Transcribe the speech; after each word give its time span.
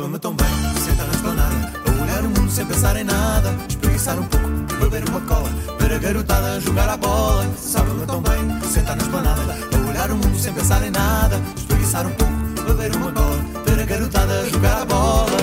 Sabe-me 0.00 0.18
tão 0.18 0.34
bem, 0.34 0.46
sentar 0.82 1.06
na 1.06 1.12
esplanada, 1.12 1.72
a 1.86 2.02
olhar 2.02 2.24
o 2.24 2.28
mundo 2.30 2.50
sem 2.50 2.64
pensar 2.64 2.96
em 2.96 3.04
nada, 3.04 3.54
espreguiçar 3.68 4.18
um 4.18 4.24
pouco, 4.24 4.48
beber 4.80 5.06
uma 5.10 5.20
cola, 5.20 5.50
ver 5.78 5.92
a 5.92 5.98
garotada 5.98 6.58
jogar 6.58 6.88
a 6.88 6.96
bola. 6.96 7.46
Sabe-me 7.58 8.06
tão 8.06 8.22
bem, 8.22 8.62
sentar 8.62 8.96
na 8.96 9.02
esplanada, 9.02 9.58
a 9.70 9.90
olhar 9.90 10.10
o 10.10 10.16
mundo 10.16 10.38
sem 10.38 10.54
pensar 10.54 10.82
em 10.82 10.90
nada, 10.90 11.38
espreguiçar 11.54 12.06
um 12.06 12.12
pouco, 12.12 12.32
beber 12.66 12.96
uma 12.96 13.12
cola, 13.12 13.44
ver 13.66 13.82
a 13.82 13.84
garotada 13.84 14.48
jogar 14.48 14.80
a 14.80 14.84
bola. 14.86 15.36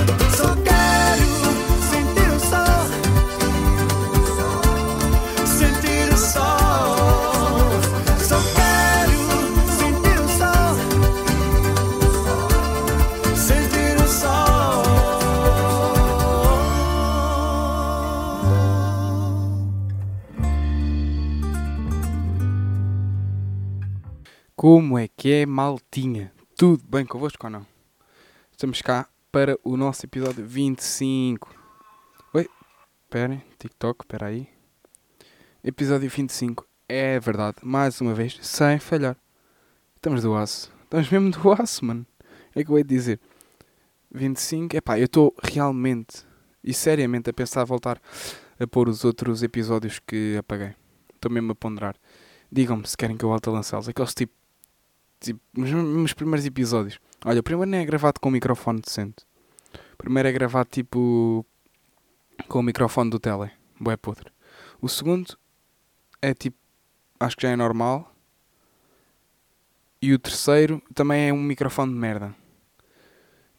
Como 24.70 24.98
é 24.98 25.07
que 25.07 25.31
é, 25.31 25.45
maltinha? 25.45 26.30
Tudo 26.57 26.84
bem 26.85 27.05
convosco 27.05 27.48
ou 27.48 27.49
não? 27.49 27.66
Estamos 28.52 28.81
cá 28.81 29.07
para 29.31 29.57
o 29.63 29.77
nosso 29.77 30.05
episódio 30.05 30.45
25. 30.45 31.55
Oi, 32.34 32.49
esperem, 33.02 33.41
TikTok, 33.57 34.03
espera 34.03 34.26
aí. 34.26 34.49
Episódio 35.63 36.09
25, 36.09 36.67
é 36.90 37.17
verdade, 37.17 37.59
mais 37.63 38.02
uma 38.02 38.13
vez, 38.13 38.38
sem 38.41 38.77
falhar. 38.77 39.16
Estamos 39.95 40.23
do 40.23 40.35
aço. 40.35 40.70
Estamos 40.84 41.10
mesmo 41.10 41.32
do 41.32 41.49
aço, 41.54 41.85
mano. 41.85 42.05
É 42.54 42.62
que 42.62 42.70
eu 42.70 42.76
de 42.76 42.84
dizer. 42.84 43.21
25, 44.12 44.76
epá, 44.76 44.99
eu 44.99 45.05
estou 45.05 45.34
realmente 45.41 46.26
e 46.62 46.73
seriamente 46.73 47.29
a 47.29 47.34
pensar 47.34 47.63
voltar 47.63 48.01
a 48.60 48.68
pôr 48.68 48.90
os 48.90 49.05
outros 49.05 49.43
episódios 49.43 50.01
que 50.05 50.35
apaguei. 50.38 50.76
Estou 51.15 51.32
mesmo 51.32 51.54
a 51.54 51.55
ponderar. 51.55 51.95
Digam-me 52.51 52.85
se 52.85 52.98
querem 52.98 53.15
que 53.15 53.23
eu 53.23 53.29
volte 53.29 53.48
a 53.48 53.51
lançá-los. 53.54 53.88
Aqueles 53.88 54.13
tipo 54.13 54.34
tipo, 55.20 55.40
os 55.55 55.71
meus 55.71 56.13
primeiros 56.13 56.46
episódios. 56.46 56.99
Olha, 57.26 57.40
o 57.40 57.43
primeiro 57.43 57.70
nem 57.70 57.82
é 57.82 57.85
gravado 57.85 58.20
com 58.20 58.29
um 58.29 58.32
microfone 58.32 58.82
decente. 58.82 59.26
O 59.93 59.98
primeiro 59.98 60.29
é 60.29 60.32
gravado 60.32 60.70
tipo 60.70 61.46
com 62.48 62.60
o 62.60 62.63
microfone 62.63 63.10
do 63.10 63.20
tele. 63.20 63.51
Bué 63.79 63.98
podre. 63.98 64.31
O 64.81 64.88
segundo 64.88 65.38
é 66.22 66.34
tipo, 66.34 66.57
acho 67.19 67.35
que 67.35 67.44
já 67.44 67.50
é 67.50 67.56
normal. 67.56 68.13
E 70.01 70.13
o 70.13 70.19
terceiro 70.19 70.81
também 70.94 71.29
é 71.29 71.34
um 71.34 71.41
microfone 71.41 71.91
de 71.91 71.97
merda. 71.97 72.35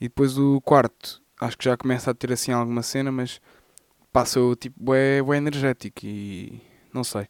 E 0.00 0.04
depois 0.04 0.38
o 0.38 0.60
quarto, 0.60 1.20
acho 1.40 1.58
que 1.58 1.64
já 1.64 1.76
começa 1.76 2.10
a 2.10 2.14
ter 2.14 2.32
assim 2.32 2.52
alguma 2.52 2.82
cena, 2.82 3.10
mas 3.10 3.40
passou 4.12 4.54
tipo 4.54 4.80
bué, 4.80 5.20
bué 5.20 5.36
energético 5.38 6.00
e 6.04 6.62
não 6.92 7.02
sei. 7.02 7.28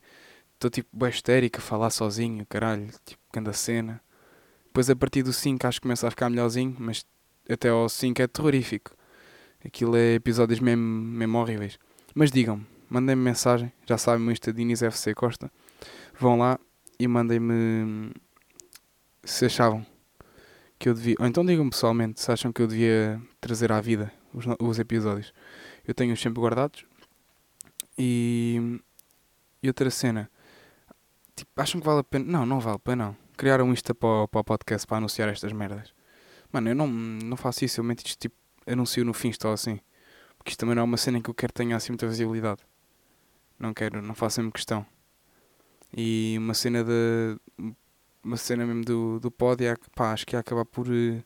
Estou 0.55 0.71
tipo 0.71 0.89
bué 0.93 1.09
histérico 1.09 1.59
a 1.59 1.62
falar 1.62 1.91
sozinho, 1.91 2.45
caralho, 2.47 2.89
tipo, 3.06 3.23
grande 3.33 3.56
cena. 3.56 4.03
Depois 4.79 4.91
a 4.91 4.95
partir 4.95 5.25
do 5.25 5.33
5 5.33 5.67
acho 5.67 5.81
que 5.81 5.83
começa 5.83 6.07
a 6.07 6.11
ficar 6.11 6.31
melhorzinho, 6.31 6.77
mas 6.79 7.05
até 7.51 7.69
ao 7.69 7.89
5 7.89 8.23
é 8.23 8.29
terrorífico. 8.29 8.93
Aquilo 9.65 9.97
é 9.97 10.15
episódios 10.15 10.61
mesmo, 10.61 10.84
mesmo 10.84 11.37
horríveis. 11.37 11.81
Mas 12.15 12.31
digam-me, 12.31 12.65
mandem-me 12.89 13.21
mensagem, 13.21 13.73
já 13.84 13.99
sabem 13.99 14.25
o 14.25 14.31
Insta 14.31 14.53
de 14.53 14.62
Inês 14.62 14.81
FC 14.81 15.17
Costa. 15.17 15.51
Vão 16.17 16.39
lá 16.39 16.61
e 16.97 17.09
mandem-me 17.09 18.12
se 19.25 19.47
achavam 19.47 19.84
que 20.79 20.89
eu 20.89 20.95
devia. 20.95 21.17
Ou 21.19 21.27
então 21.27 21.45
digam-me 21.45 21.71
pessoalmente 21.71 22.21
se 22.21 22.31
acham 22.31 22.53
que 22.53 22.62
eu 22.62 22.69
devia 22.69 23.21
trazer 23.41 23.73
à 23.73 23.81
vida 23.81 24.12
os, 24.33 24.45
os 24.60 24.78
episódios. 24.78 25.34
Eu 25.89 25.93
tenho-os 25.93 26.21
sempre 26.21 26.41
guardados. 26.41 26.87
E. 27.99 28.81
E 29.60 29.66
outra 29.66 29.91
cena. 29.91 30.31
Tipo, 31.34 31.50
acham 31.56 31.81
que 31.81 31.87
vale 31.89 31.99
a 31.99 32.05
pena? 32.05 32.25
Não, 32.25 32.47
não 32.47 32.60
vale 32.60 32.77
a 32.77 32.78
pena 32.78 33.06
não. 33.06 33.28
Criar 33.38 33.62
um 33.62 33.72
Insta 33.72 33.94
para, 33.94 34.26
para 34.26 34.41
o 34.41 34.44
podcast 34.44 34.84
para 34.84 34.97
anunciar 34.97 35.28
estas 35.28 35.53
merdas. 35.53 35.94
Mano, 36.53 36.71
eu 36.71 36.75
não, 36.75 36.88
não 36.88 37.37
faço 37.37 37.65
isso. 37.65 37.81
Eu 37.81 37.84
meto 37.84 38.04
isto 38.04 38.19
tipo. 38.19 38.34
Anuncio 38.66 39.04
no 39.04 39.15
fim, 39.15 39.31
estou 39.31 39.53
assim. 39.53 39.81
Porque 40.37 40.50
isto 40.50 40.59
também 40.59 40.75
não 40.75 40.82
é 40.82 40.84
uma 40.84 40.97
cena 40.97 41.19
em 41.19 41.22
que 41.22 41.31
eu 41.31 41.34
quero 41.34 41.53
que 41.53 41.62
tenha 41.62 41.77
assim 41.77 41.93
muita 41.93 42.06
visibilidade. 42.06 42.62
Não 43.59 43.72
quero, 43.72 44.03
não 44.03 44.15
faço 44.15 44.41
mesmo 44.41 44.53
questão. 44.53 44.84
E 45.97 46.34
uma 46.37 46.53
cena 46.53 46.82
de. 46.82 47.38
Uma 48.25 48.37
cena 48.37 48.66
mesmo 48.66 48.84
do, 48.84 49.21
do 49.21 49.31
pod, 49.31 49.62
pá, 49.94 50.12
acho 50.12 50.27
que 50.27 50.34
ia 50.34 50.41
acabar 50.41 50.65
por. 50.65 50.87
eh, 50.88 51.22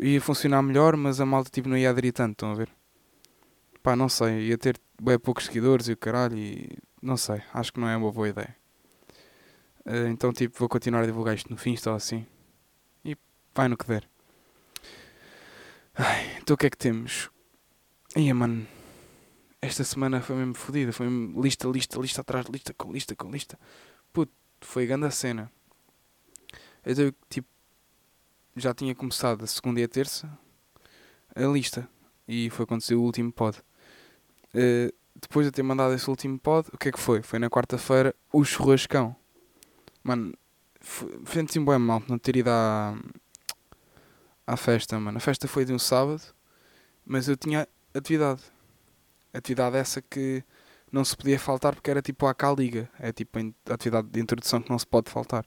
ia 0.00 0.20
funcionar 0.20 0.62
melhor, 0.62 0.96
mas 0.96 1.20
a 1.20 1.26
malta 1.26 1.50
tipo, 1.50 1.68
não 1.68 1.76
ia 1.76 1.90
aderir 1.90 2.12
tanto, 2.12 2.32
estão 2.32 2.52
a 2.52 2.54
ver? 2.54 2.70
Pá, 3.82 3.96
não 3.96 4.08
sei, 4.08 4.48
ia 4.48 4.56
ter 4.56 4.80
bem 5.02 5.18
poucos 5.18 5.46
seguidores 5.46 5.88
e 5.88 5.92
o 5.92 5.96
caralho, 5.96 6.38
e 6.38 6.78
não 7.02 7.16
sei, 7.16 7.42
acho 7.52 7.72
que 7.72 7.80
não 7.80 7.88
é 7.88 7.96
uma 7.96 8.10
boa 8.12 8.28
ideia. 8.28 8.56
Eh, 9.86 10.08
então, 10.08 10.32
tipo, 10.32 10.58
vou 10.58 10.68
continuar 10.68 11.02
a 11.02 11.06
divulgar 11.06 11.34
isto 11.34 11.50
no 11.50 11.56
fim, 11.56 11.74
estou 11.74 11.94
assim. 11.94 12.26
E 13.04 13.16
vai 13.54 13.68
no 13.68 13.76
que 13.76 13.86
der. 13.86 14.08
Ai, 15.94 16.36
então 16.38 16.54
o 16.54 16.56
que 16.58 16.66
é 16.66 16.70
que 16.70 16.76
temos? 16.76 17.30
Ia, 18.16 18.34
mano. 18.34 18.66
Esta 19.60 19.84
semana 19.84 20.20
foi 20.20 20.36
mesmo 20.36 20.54
fodida. 20.54 20.92
Foi 20.92 21.08
mesmo 21.08 21.40
lista, 21.42 21.68
lista, 21.68 21.98
lista 21.98 22.20
atrás, 22.20 22.46
lista 22.46 22.74
com 22.74 22.92
lista 22.92 23.16
com 23.16 23.30
lista. 23.30 23.58
Puto, 24.12 24.32
foi 24.60 24.86
grande 24.86 25.06
a 25.06 25.10
cena. 25.10 25.50
Eu, 26.84 26.94
dei, 26.94 27.14
tipo, 27.28 27.48
já 28.56 28.74
tinha 28.74 28.94
começado 28.94 29.42
a 29.44 29.46
segunda 29.46 29.80
e 29.80 29.84
a 29.84 29.88
terça 29.88 30.30
a 31.34 31.42
lista. 31.42 31.88
E 32.26 32.48
foi 32.50 32.66
saiu 32.80 33.00
o 33.00 33.04
último 33.04 33.32
pod. 33.32 33.58
Eh, 34.54 34.92
depois 35.14 35.44
de 35.44 35.48
eu 35.48 35.52
ter 35.52 35.62
mandado 35.62 35.94
esse 35.94 36.08
último 36.08 36.38
pod, 36.38 36.68
o 36.72 36.78
que 36.78 36.88
é 36.88 36.92
que 36.92 37.00
foi? 37.00 37.22
Foi 37.22 37.38
na 37.38 37.50
quarta-feira 37.50 38.14
o 38.32 38.44
churrascão. 38.44 39.14
Mano, 40.04 40.34
senti 41.26 41.58
um 41.58 41.64
bem 41.64 41.78
mal 41.78 42.02
não 42.06 42.18
ter 42.18 42.36
ido 42.36 42.50
à, 42.50 42.94
à 44.46 44.56
festa, 44.56 45.00
mano. 45.00 45.16
A 45.16 45.20
festa 45.20 45.48
foi 45.48 45.64
de 45.64 45.72
um 45.72 45.78
sábado, 45.78 46.22
mas 47.06 47.26
eu 47.26 47.36
tinha 47.36 47.66
atividade. 47.94 48.42
Atividade 49.32 49.76
essa 49.76 50.02
que 50.02 50.44
não 50.92 51.04
se 51.04 51.16
podia 51.16 51.38
faltar 51.38 51.74
porque 51.74 51.90
era 51.90 52.02
tipo 52.02 52.26
a 52.26 52.34
Liga. 52.56 52.88
É 53.00 53.12
tipo 53.12 53.38
a 53.38 53.74
atividade 53.74 54.08
de 54.08 54.20
introdução 54.20 54.60
que 54.60 54.70
não 54.70 54.78
se 54.78 54.86
pode 54.86 55.10
faltar. 55.10 55.44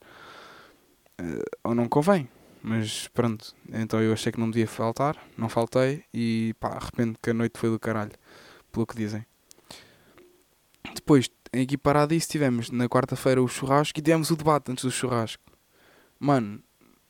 Eh, 1.20 1.44
ou 1.64 1.76
não 1.76 1.88
convém. 1.88 2.28
Mas 2.62 3.08
pronto, 3.10 3.56
então 3.72 4.02
eu 4.02 4.12
achei 4.12 4.32
que 4.32 4.40
não 4.40 4.50
devia 4.50 4.68
faltar, 4.68 5.16
não 5.38 5.48
faltei 5.48 6.04
e 6.14 6.54
pá, 6.60 6.70
arrependo 6.70 7.18
que 7.22 7.30
a 7.30 7.34
noite 7.34 7.58
foi 7.58 7.70
do 7.70 7.80
caralho, 7.80 8.12
pelo 8.72 8.86
que 8.86 8.96
dizem. 8.96 9.26
Depois, 10.94 11.30
equiparado 11.62 12.14
a 12.14 12.18
isso, 12.18 12.30
tivemos 12.30 12.70
na 12.72 12.88
quarta-feira 12.88 13.42
o 13.42 13.48
churrasco 13.48 14.00
e 14.00 14.02
tivemos 14.02 14.30
o 14.32 14.36
debate 14.36 14.72
antes 14.72 14.84
do 14.84 14.92
churrasco. 14.92 15.44
Mano, 16.20 16.62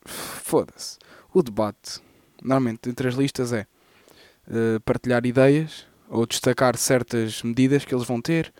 foda-se. 0.05 0.97
O 1.33 1.41
debate, 1.43 2.01
normalmente 2.41 2.89
entre 2.89 3.07
as 3.07 3.15
listas, 3.15 3.53
é 3.53 3.65
eh, 4.49 4.79
partilhar 4.85 5.25
ideias 5.25 5.85
ou 6.09 6.25
destacar 6.25 6.77
certas 6.77 7.43
medidas 7.43 7.83
que 7.85 7.93
eles 7.93 8.07
vão 8.07 8.21
ter 8.21 8.53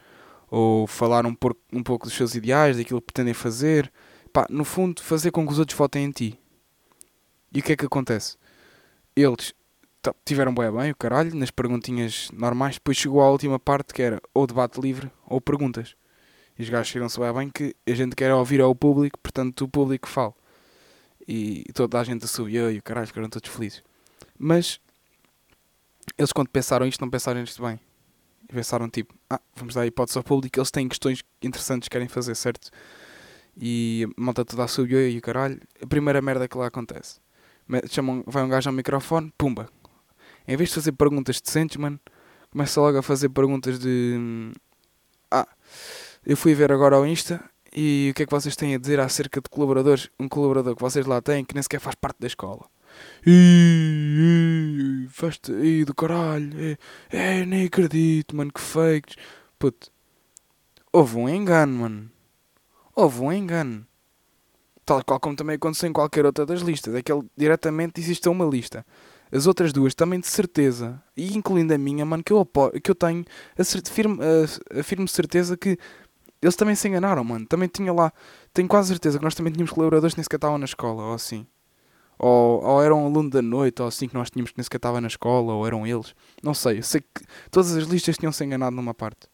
ou 0.49 0.87
falar 0.87 1.25
um, 1.25 1.33
por- 1.33 1.55
um 1.71 1.83
pouco 1.83 2.05
dos 2.05 2.15
seus 2.15 2.35
ideais, 2.35 2.77
daquilo 2.77 3.01
que 3.01 3.07
pretendem 3.07 3.33
fazer. 3.33 3.91
Pá, 4.31 4.45
no 4.49 4.63
fundo, 4.63 5.01
fazer 5.01 5.31
com 5.31 5.45
que 5.45 5.51
os 5.51 5.59
outros 5.59 5.77
votem 5.77 6.05
em 6.05 6.11
ti. 6.11 6.39
E 7.53 7.59
o 7.59 7.63
que 7.63 7.73
é 7.73 7.75
que 7.75 7.85
acontece? 7.85 8.37
Eles 9.15 9.53
tiveram 10.25 10.53
bem 10.53 10.71
bem, 10.71 10.91
o 10.91 10.95
caralho, 10.95 11.35
nas 11.35 11.51
perguntinhas 11.51 12.29
normais. 12.31 12.75
Depois 12.75 12.97
chegou 12.97 13.21
à 13.21 13.29
última 13.29 13.59
parte 13.59 13.93
que 13.93 14.01
era 14.01 14.21
ou 14.33 14.47
debate 14.47 14.79
livre 14.79 15.11
ou 15.25 15.41
perguntas. 15.41 15.95
E 16.57 16.63
os 16.63 16.69
gajos 16.69 16.87
chegam-se 16.87 17.19
bem 17.19 17.33
bem 17.33 17.49
que 17.49 17.75
a 17.85 17.93
gente 17.93 18.15
quer 18.15 18.33
ouvir 18.33 18.61
ao 18.61 18.73
público, 18.73 19.19
portanto 19.19 19.65
o 19.65 19.67
público 19.67 20.07
fala. 20.07 20.33
E 21.27 21.65
toda 21.73 21.99
a 21.99 22.03
gente 22.03 22.27
subiu 22.27 22.71
e 22.71 22.77
o 22.77 22.83
caralho, 22.83 23.07
ficaram 23.07 23.29
todos 23.29 23.49
felizes. 23.49 23.83
Mas 24.39 24.79
eles 26.17 26.31
quando 26.31 26.49
pensaram 26.49 26.87
isto, 26.87 27.01
não 27.01 27.09
pensaram 27.09 27.43
isto 27.43 27.61
bem. 27.61 27.79
E 28.49 28.53
pensaram 28.53 28.89
tipo, 28.89 29.13
ah, 29.29 29.41
vamos 29.55 29.75
dar 29.75 29.81
a 29.81 29.87
hipótese 29.87 30.17
ao 30.17 30.23
público, 30.23 30.57
eles 30.57 30.71
têm 30.71 30.87
questões 30.87 31.23
interessantes 31.41 31.89
que 31.89 31.93
querem 31.93 32.07
fazer, 32.07 32.33
certo? 32.35 32.71
E 33.59 34.07
a 34.17 34.21
malta 34.21 34.45
toda 34.45 34.67
subiu 34.67 35.09
e 35.09 35.17
o 35.17 35.21
caralho. 35.21 35.59
A 35.81 35.87
primeira 35.87 36.21
merda 36.21 36.47
que 36.47 36.57
lá 36.57 36.67
acontece. 36.67 37.19
Chamam, 37.89 38.23
vai 38.25 38.43
um 38.43 38.49
gajo 38.49 38.69
ao 38.69 38.73
microfone, 38.73 39.33
pumba. 39.37 39.69
Em 40.47 40.55
vez 40.55 40.69
de 40.69 40.75
fazer 40.75 40.91
perguntas 40.93 41.41
decentes, 41.41 41.77
mano, 41.77 41.99
começa 42.49 42.79
logo 42.79 42.97
a 42.97 43.03
fazer 43.03 43.29
perguntas 43.29 43.79
de. 43.79 44.51
Ah, 45.29 45.47
eu 46.25 46.37
fui 46.37 46.53
ver 46.53 46.71
agora 46.71 46.95
ao 46.95 47.05
Insta 47.05 47.43
e 47.73 48.09
o 48.11 48.13
que 48.13 48.23
é 48.23 48.25
que 48.25 48.31
vocês 48.31 48.55
têm 48.55 48.73
a 48.73 48.77
dizer 48.77 48.99
acerca 48.99 49.41
de 49.41 49.49
colaboradores? 49.49 50.09
Um 50.19 50.27
colaborador 50.29 50.75
que 50.75 50.81
vocês 50.81 51.05
lá 51.05 51.21
têm 51.21 51.43
que 51.43 51.53
nem 51.53 51.61
sequer 51.61 51.79
faz 51.79 51.95
parte 51.95 52.17
da 52.19 52.27
escola. 52.27 52.65
Ih, 53.25 55.07
festa, 55.09 55.51
ih, 55.51 55.85
do 55.85 55.93
caralho, 55.93 56.51
é, 56.59 56.77
é, 57.09 57.45
nem 57.45 57.65
acredito, 57.65 58.35
mano, 58.35 58.51
que 58.51 58.61
fakes. 58.61 59.15
Puto, 59.59 59.91
houve 60.91 61.17
um 61.17 61.29
engano, 61.29 61.73
mano. 61.73 62.11
Houve 62.95 63.21
um 63.21 63.31
engano. 63.31 63.85
Tal 64.85 65.03
qual 65.03 65.19
como 65.19 65.35
também 65.35 65.57
aconteceu 65.57 65.89
em 65.89 65.93
qualquer 65.93 66.25
outra 66.25 66.45
das 66.45 66.61
listas. 66.61 66.95
É 66.95 67.01
que 67.01 67.11
ele 67.11 67.23
diretamente 67.35 67.99
existe 67.99 68.27
uma 68.29 68.45
lista. 68.45 68.85
As 69.31 69.47
outras 69.47 69.73
duas 69.73 69.93
também 69.93 70.19
de 70.19 70.27
certeza, 70.27 71.01
e 71.15 71.35
incluindo 71.35 71.73
a 71.73 71.77
minha, 71.77 72.05
mano, 72.05 72.23
que 72.23 72.33
eu, 72.33 72.45
que 72.83 72.91
eu 72.91 72.95
tenho, 72.95 73.25
afirmo, 73.57 74.19
afirmo 74.79 75.07
certeza 75.07 75.57
que 75.57 75.77
eles 76.41 76.55
também 76.55 76.75
se 76.75 76.87
enganaram, 76.87 77.23
mano. 77.23 77.45
Também 77.45 77.67
tinha 77.67 77.91
lá, 77.91 78.11
tenho 78.53 78.67
quase 78.67 78.89
certeza 78.89 79.17
que 79.17 79.23
nós 79.23 79.35
também 79.35 79.51
tínhamos 79.51 79.71
colaboradores 79.71 80.13
que 80.13 80.19
nem 80.19 80.23
sequer 80.23 80.37
estavam 80.37 80.57
na 80.57 80.65
escola, 80.65 81.03
ou 81.03 81.13
assim. 81.13 81.45
Ou, 82.19 82.63
ou 82.63 82.83
era 82.83 82.95
um 82.95 83.05
aluno 83.05 83.29
da 83.29 83.41
noite, 83.41 83.81
ou 83.81 83.87
assim 83.87 84.07
que 84.07 84.13
nós 84.13 84.29
tínhamos 84.29 84.51
que 84.51 84.57
nem 84.57 84.63
sequer 84.63 84.77
estava 84.77 85.01
na 85.01 85.07
escola, 85.07 85.53
ou 85.53 85.65
eram 85.65 85.85
eles. 85.85 86.15
Não 86.43 86.53
sei, 86.53 86.79
eu 86.79 86.83
sei 86.83 87.01
que 87.01 87.23
todas 87.51 87.75
as 87.75 87.85
listas 87.85 88.17
tinham 88.17 88.31
se 88.31 88.43
enganado 88.43 88.75
numa 88.75 88.93
parte. 88.93 89.27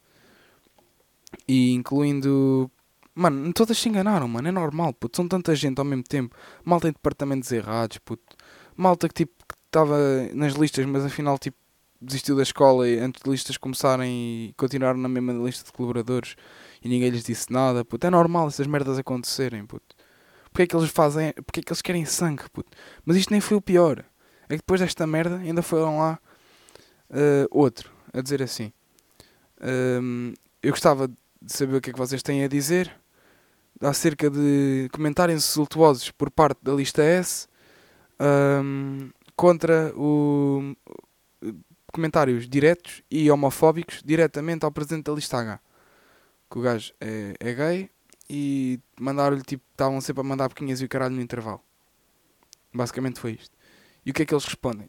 E 1.48 1.72
incluindo. 1.74 2.70
Mano, 3.16 3.54
todas 3.54 3.78
se 3.78 3.90
enganaram, 3.90 4.28
mano. 4.28 4.48
É 4.48 4.52
normal, 4.52 4.94
puto. 4.94 5.18
São 5.18 5.28
tanta 5.28 5.56
gente 5.56 5.80
ao 5.80 5.86
mesmo 5.86 6.04
tempo. 6.04 6.36
Malta 6.64 6.88
em 6.88 6.92
departamentos 6.92 7.52
errados, 7.52 7.98
puto. 8.00 8.36
Malta 8.76 9.08
que 9.08 9.14
tipo 9.14 9.43
estava 9.74 9.98
nas 10.34 10.54
listas, 10.54 10.86
mas 10.86 11.04
afinal 11.04 11.40
tipo 11.40 11.58
desistiu 12.00 12.36
da 12.36 12.44
escola 12.44 12.88
e 12.88 13.00
antes 13.00 13.22
de 13.24 13.30
listas 13.30 13.58
começarem 13.58 14.50
e 14.50 14.54
continuaram 14.58 15.00
na 15.00 15.10
mesma 15.10 15.34
lista 15.34 15.66
de 15.66 15.72
colaboradores 15.72 16.36
e 16.84 16.90
ninguém 16.90 17.10
lhes 17.10 17.24
disse 17.24 17.52
nada, 17.52 17.84
puto. 17.84 18.06
É 18.06 18.10
normal 18.10 18.50
essas 18.50 18.68
merdas 18.68 19.00
acontecerem, 19.00 19.66
puto. 19.66 19.96
Porque 20.52 20.64
é 20.64 20.68
que 20.68 20.76
eles 20.76 20.90
fazem. 20.90 21.34
Porque 21.46 21.62
é 21.62 21.64
que 21.64 21.72
eles 21.72 21.82
querem 21.82 22.06
sangue, 22.06 22.44
puto. 22.52 22.70
Mas 23.06 23.18
isto 23.18 23.32
nem 23.32 23.42
foi 23.42 23.58
o 23.58 23.62
pior. 23.62 24.06
É 24.44 24.50
que 24.50 24.58
depois 24.58 24.82
desta 24.82 25.08
merda 25.08 25.38
ainda 25.38 25.62
foram 25.62 25.98
lá 25.98 26.20
uh, 27.10 27.48
outro 27.50 27.90
a 28.14 28.22
dizer 28.22 28.44
assim. 28.44 28.72
Uh, 29.58 30.34
eu 30.62 30.72
gostava 30.72 31.08
de 31.08 31.54
saber 31.54 31.78
o 31.78 31.82
que 31.82 31.90
é 31.90 31.94
que 31.94 32.00
vocês 32.00 32.22
têm 32.22 32.44
a 32.44 32.48
dizer 32.48 32.94
acerca 33.82 34.30
de 34.30 34.90
comentários 34.92 35.44
insultuosos 35.44 36.12
por 36.12 36.30
parte 36.30 36.60
da 36.62 36.74
lista 36.74 37.02
S 37.02 37.48
um, 38.20 39.10
contra 39.36 39.94
o 39.96 40.76
comentários 41.92 42.50
diretos 42.50 43.04
e 43.10 43.30
homofóbicos 43.30 44.02
diretamente 44.04 44.66
ao 44.66 44.72
presidente 44.72 45.06
da 45.06 45.14
lista 45.14 45.38
H. 45.38 45.60
Que 46.50 46.58
o 46.58 46.62
gajo 46.62 46.92
é, 47.00 47.36
é 47.40 47.54
gay 47.54 47.90
e 48.30 48.80
mandaram-lhe 49.00 49.44
tipo, 49.44 49.64
estavam 49.72 50.02
sempre 50.02 50.22
a 50.22 50.24
mandar 50.24 50.50
pequinhas 50.50 50.82
e 50.82 50.86
o 50.86 50.90
caralho 50.90 51.16
no 51.16 51.22
intervalo. 51.22 51.62
Basicamente 52.74 53.20
foi 53.20 53.34
isto. 53.34 53.56
E 54.06 54.12
o 54.12 54.14
que 54.14 54.24
é 54.24 54.26
que 54.26 54.34
eles 54.34 54.46
respondem? 54.46 54.88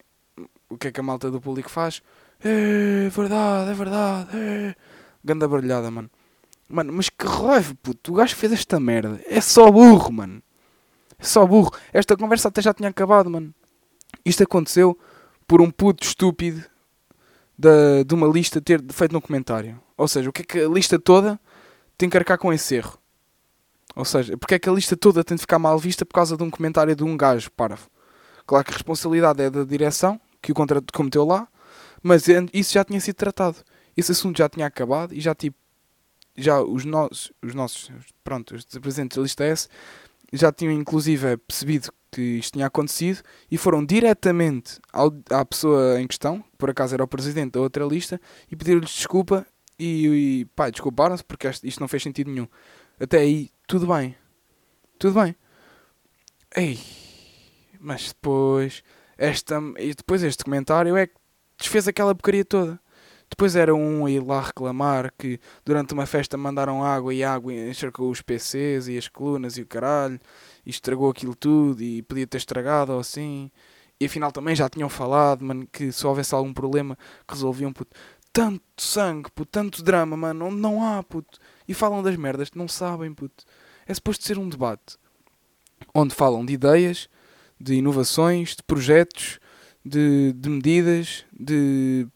O 0.69 0.79
que 0.79 0.89
é 0.89 0.93
que 0.93 1.01
a 1.01 1.03
malta 1.03 1.31
do 1.31 1.41
público 1.41 1.69
faz? 1.71 2.03
É 2.43 3.09
verdade, 3.11 3.71
é 3.71 3.75
verdade, 3.75 4.31
é. 4.35 4.75
Ganda 5.23 5.47
barulhada, 5.47 5.91
mano. 5.91 6.11
Mano, 6.69 6.93
mas 6.93 7.09
que 7.09 7.27
raiva, 7.27 7.75
puto. 7.83 8.13
O 8.13 8.15
gajo 8.17 8.35
fez 8.35 8.53
esta 8.53 8.81
merda. 8.81 9.21
É 9.27 9.41
só 9.41 9.71
burro, 9.71 10.11
mano. 10.11 10.43
É 11.19 11.25
só 11.25 11.47
burro. 11.47 11.71
Esta 11.93 12.17
conversa 12.17 12.49
até 12.49 12.63
já 12.63 12.73
tinha 12.73 12.89
acabado, 12.89 13.31
mano. 13.31 13.55
Isto 14.25 14.45
aconteceu 14.45 14.99
por 15.47 15.61
um 15.61 15.71
puto 15.71 16.05
estúpido 16.05 16.65
da, 17.59 18.03
de 18.07 18.15
uma 18.15 18.27
lista 18.27 18.61
ter 18.61 18.83
feito 18.93 19.17
um 19.17 19.21
comentário. 19.21 19.81
Ou 19.97 20.09
seja, 20.09 20.31
o 20.31 20.33
que 20.33 20.43
é 20.43 20.45
que 20.45 20.59
a 20.61 20.69
lista 20.69 20.99
toda 20.99 21.39
tem 21.97 22.09
que 22.09 22.17
arcar 22.17 22.39
com 22.39 22.53
esse 22.53 22.77
erro? 22.77 22.99
Ou 23.95 24.05
seja, 24.05 24.37
porque 24.37 24.55
é 24.55 24.59
que 24.59 24.69
a 24.69 24.73
lista 24.73 24.97
toda 24.97 25.23
tem 25.23 25.37
de 25.37 25.41
ficar 25.41 25.59
mal 25.59 25.79
vista 25.79 26.05
por 26.05 26.15
causa 26.15 26.37
de 26.37 26.43
um 26.43 26.51
comentário 26.51 26.97
de 26.97 27.05
um 27.05 27.17
gajo 27.17 27.51
parvo? 27.53 27.89
Claro 28.47 28.65
que 28.65 28.73
a 28.73 28.75
responsabilidade 28.75 29.43
é 29.43 29.51
da 29.51 29.65
direção, 29.65 30.21
que 30.43 30.53
o 30.53 30.55
contrato 30.55 30.93
cometeu 30.93 31.25
lá, 31.25 31.49
mas 32.03 32.25
isso 32.53 32.75
já 32.75 32.85
tinha 32.85 33.01
sido 33.01 33.17
tratado. 33.17 33.57
Esse 33.97 34.13
assunto 34.13 34.39
já 34.39 34.49
tinha 34.49 34.67
acabado 34.67 35.15
e 35.15 35.21
já 35.21 35.35
tipo 35.35 35.57
já 36.37 36.61
os 36.61 36.85
nossos, 36.85 37.33
os 37.41 37.55
nossos 37.55 37.91
pronto, 38.25 38.57
os 38.57 38.65
presentes 38.65 39.17
da 39.17 39.23
lista 39.23 39.45
S 39.45 39.69
já 40.37 40.53
tinham 40.53 40.73
inclusive 40.73 41.37
percebido 41.39 41.93
que 42.11 42.21
isto 42.21 42.53
tinha 42.55 42.67
acontecido 42.67 43.23
e 43.51 43.59
foram 43.59 43.85
diretamente 43.85 44.81
ao, 44.93 45.13
à 45.31 45.45
pessoa 45.45 46.01
em 46.01 46.07
questão, 46.07 46.41
que 46.41 46.57
por 46.57 46.71
acaso 46.71 46.95
era 46.95 47.05
o 47.05 47.09
presidente 47.09 47.53
da 47.53 47.61
outra 47.61 47.85
lista, 47.85 48.21
e 48.51 48.57
pediram-lhes 48.57 48.91
desculpa 48.91 49.47
e, 49.79 50.07
e 50.41 50.45
pá, 50.57 50.71
desculparam-se 50.71 51.25
porque 51.25 51.49
isto 51.49 51.81
não 51.81 51.89
fez 51.89 52.03
sentido 52.03 52.31
nenhum. 52.31 52.47
Até 53.01 53.19
aí, 53.19 53.51
tudo 53.67 53.87
bem. 53.87 54.17
Tudo 54.99 55.21
bem. 55.21 55.35
Ei, 56.57 56.79
mas 57.81 58.09
depois, 58.09 58.85
esta, 59.19 59.61
depois 59.97 60.23
este 60.23 60.45
comentário 60.45 60.97
é 60.97 61.09
que 61.09 61.15
desfez 61.59 61.89
aquela 61.89 62.15
porcaria 62.15 62.45
toda. 62.45 62.81
Depois 63.29 63.57
era 63.57 63.75
um 63.75 64.07
a 64.07 64.11
ir 64.11 64.21
lá 64.21 64.41
reclamar 64.41 65.13
que 65.19 65.41
durante 65.65 65.93
uma 65.93 66.07
festa 66.07 66.37
mandaram 66.37 66.85
água 66.85 67.13
e 67.13 67.25
água 67.25 67.53
encharcou 67.53 68.11
os 68.11 68.23
PCs 68.23 68.89
e 68.89 68.97
as 68.97 69.09
colunas 69.09 69.57
e 69.57 69.63
o 69.63 69.67
caralho 69.67 70.21
e 70.65 70.71
estragou 70.71 71.11
aquilo 71.11 71.35
tudo 71.35 71.83
e 71.83 72.03
podia 72.03 72.27
ter 72.27 72.39
estragado 72.39 72.93
ou 72.93 73.01
assim. 73.01 73.51
E 73.99 74.07
afinal 74.07 74.31
também 74.31 74.55
já 74.55 74.69
tinham 74.69 74.89
falado, 74.89 75.45
mano, 75.45 75.67
que 75.71 75.91
se 75.91 76.07
houvesse 76.07 76.35
algum 76.35 76.53
problema 76.53 76.97
resolviam, 77.29 77.73
puto. 77.73 77.97
Tanto 78.33 78.63
sangue, 78.77 79.31
puto, 79.31 79.51
tanto 79.51 79.83
drama, 79.83 80.17
mano, 80.17 80.47
onde 80.47 80.57
não 80.57 80.83
há, 80.83 81.03
puto. 81.03 81.39
E 81.69 81.75
falam 81.75 82.03
das 82.03 82.17
merdas 82.17 82.51
que 82.51 82.59
não 82.59 82.69
sabem, 82.69 83.15
puto. 83.15 83.45
É 83.87 83.95
suposto 83.95 84.25
ser 84.25 84.39
um 84.39 84.49
debate 84.49 84.97
onde 85.95 86.15
falam 86.15 86.45
de 86.45 86.53
ideias, 86.53 87.09
de 87.61 87.75
inovações, 87.75 88.57
de 88.57 88.63
projetos, 88.63 89.39
de, 89.85 90.33
de 90.33 90.49
medidas, 90.49 91.25
de 91.33 92.07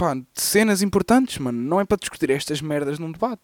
pá, 0.00 0.16
cenas 0.32 0.80
importantes, 0.80 1.36
mano. 1.36 1.60
Não 1.60 1.78
é 1.78 1.84
para 1.84 1.98
discutir 1.98 2.30
estas 2.30 2.62
merdas 2.62 2.98
num 2.98 3.12
debate. 3.12 3.42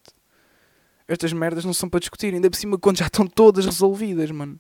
Estas 1.07 1.31
merdas 1.35 1.67
não 1.67 1.75
são 1.75 1.87
para 1.87 2.01
discutir, 2.01 2.33
ainda 2.33 2.49
por 2.49 2.57
cima 2.57 2.79
quando 2.79 2.97
já 2.97 3.07
estão 3.07 3.27
todas 3.27 3.67
resolvidas, 3.67 4.31
mano. 4.31 4.59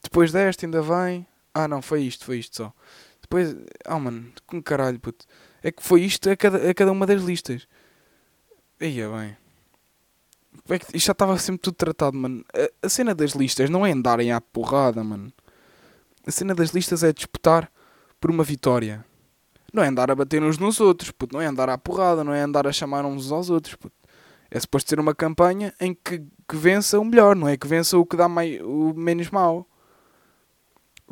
Depois 0.00 0.30
desta 0.30 0.64
ainda 0.64 0.80
vem. 0.80 1.26
Ah 1.52 1.66
não, 1.66 1.82
foi 1.82 2.02
isto, 2.02 2.24
foi 2.24 2.38
isto 2.38 2.56
só. 2.56 2.72
Depois. 3.20 3.56
Ah 3.84 3.98
mano, 3.98 4.32
com 4.46 4.62
caralho, 4.62 5.00
puto. 5.00 5.26
É 5.60 5.72
que 5.72 5.82
foi 5.82 6.02
isto 6.02 6.30
a 6.30 6.36
cada, 6.36 6.70
a 6.70 6.72
cada 6.72 6.92
uma 6.92 7.04
das 7.04 7.20
listas. 7.22 7.66
Ia 8.80 9.08
bem. 9.08 9.36
É 10.68 10.78
que 10.78 10.96
isto 10.96 11.06
já 11.06 11.12
estava 11.12 11.36
sempre 11.36 11.62
tudo 11.62 11.74
tratado, 11.74 12.16
mano. 12.16 12.44
A, 12.54 12.86
a, 12.86 12.88
cena 12.88 13.12
das 13.12 13.32
listas 13.32 13.68
não 13.68 13.84
é 13.84 13.90
andarem 13.90 14.30
à 14.30 14.40
porrada, 14.40 15.02
mano. 15.02 15.32
A 16.24 16.30
cena 16.30 16.54
das 16.54 16.70
listas 16.70 17.02
é 17.02 17.12
disputar 17.12 17.70
por 18.20 18.30
uma 18.30 18.44
vitória. 18.44 19.04
Não 19.72 19.82
é 19.82 19.88
andar 19.88 20.10
a 20.10 20.14
bater 20.14 20.42
uns 20.42 20.58
nos 20.58 20.80
outros, 20.80 21.10
puto. 21.10 21.34
Não 21.34 21.40
é 21.40 21.46
andar 21.46 21.68
à 21.68 21.78
porrada, 21.78 22.22
não 22.22 22.32
é 22.32 22.42
andar 22.42 22.66
a 22.66 22.72
chamar 22.72 23.04
uns 23.04 23.32
aos 23.32 23.48
outros, 23.48 23.74
puto. 23.74 23.96
É 24.50 24.60
suposto 24.60 24.90
ser 24.90 25.00
uma 25.00 25.14
campanha 25.14 25.72
em 25.80 25.94
que, 25.94 26.18
que 26.18 26.56
vença 26.56 27.00
o 27.00 27.04
melhor, 27.04 27.34
não 27.34 27.48
é 27.48 27.56
que 27.56 27.66
vença 27.66 27.96
o 27.96 28.04
que 28.04 28.16
dá 28.16 28.28
mai, 28.28 28.60
o 28.60 28.92
menos 28.94 29.30
mal. 29.30 29.66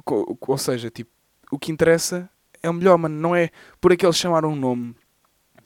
Ou, 0.04 0.38
ou 0.38 0.58
seja, 0.58 0.90
tipo, 0.90 1.10
o 1.50 1.58
que 1.58 1.72
interessa 1.72 2.28
é 2.62 2.68
o 2.68 2.74
melhor, 2.74 2.98
mano. 2.98 3.18
Não 3.18 3.34
é 3.34 3.50
por 3.80 3.92
aqueles 3.92 4.16
chamaram 4.16 4.50
um 4.50 4.56
nome 4.56 4.94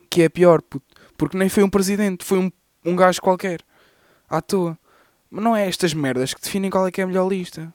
que 0.09 0.23
é 0.23 0.29
pior, 0.29 0.63
puto. 0.63 0.87
Porque 1.17 1.37
nem 1.37 1.49
foi 1.49 1.65
um 1.65 1.71
presidente, 1.71 2.25
foi 2.25 2.39
um, 2.39 2.53
um 2.85 2.95
gajo 2.95 3.21
qualquer. 3.21 3.61
À 4.29 4.41
toa. 4.41 4.79
Mas 5.29 5.43
não 5.43 5.57
é 5.57 5.67
estas 5.67 5.93
merdas 5.93 6.33
que 6.33 6.41
definem 6.41 6.71
qual 6.71 6.87
é 6.87 6.93
que 6.93 7.01
é 7.01 7.05
a 7.05 7.07
melhor 7.09 7.29
lista. 7.29 7.75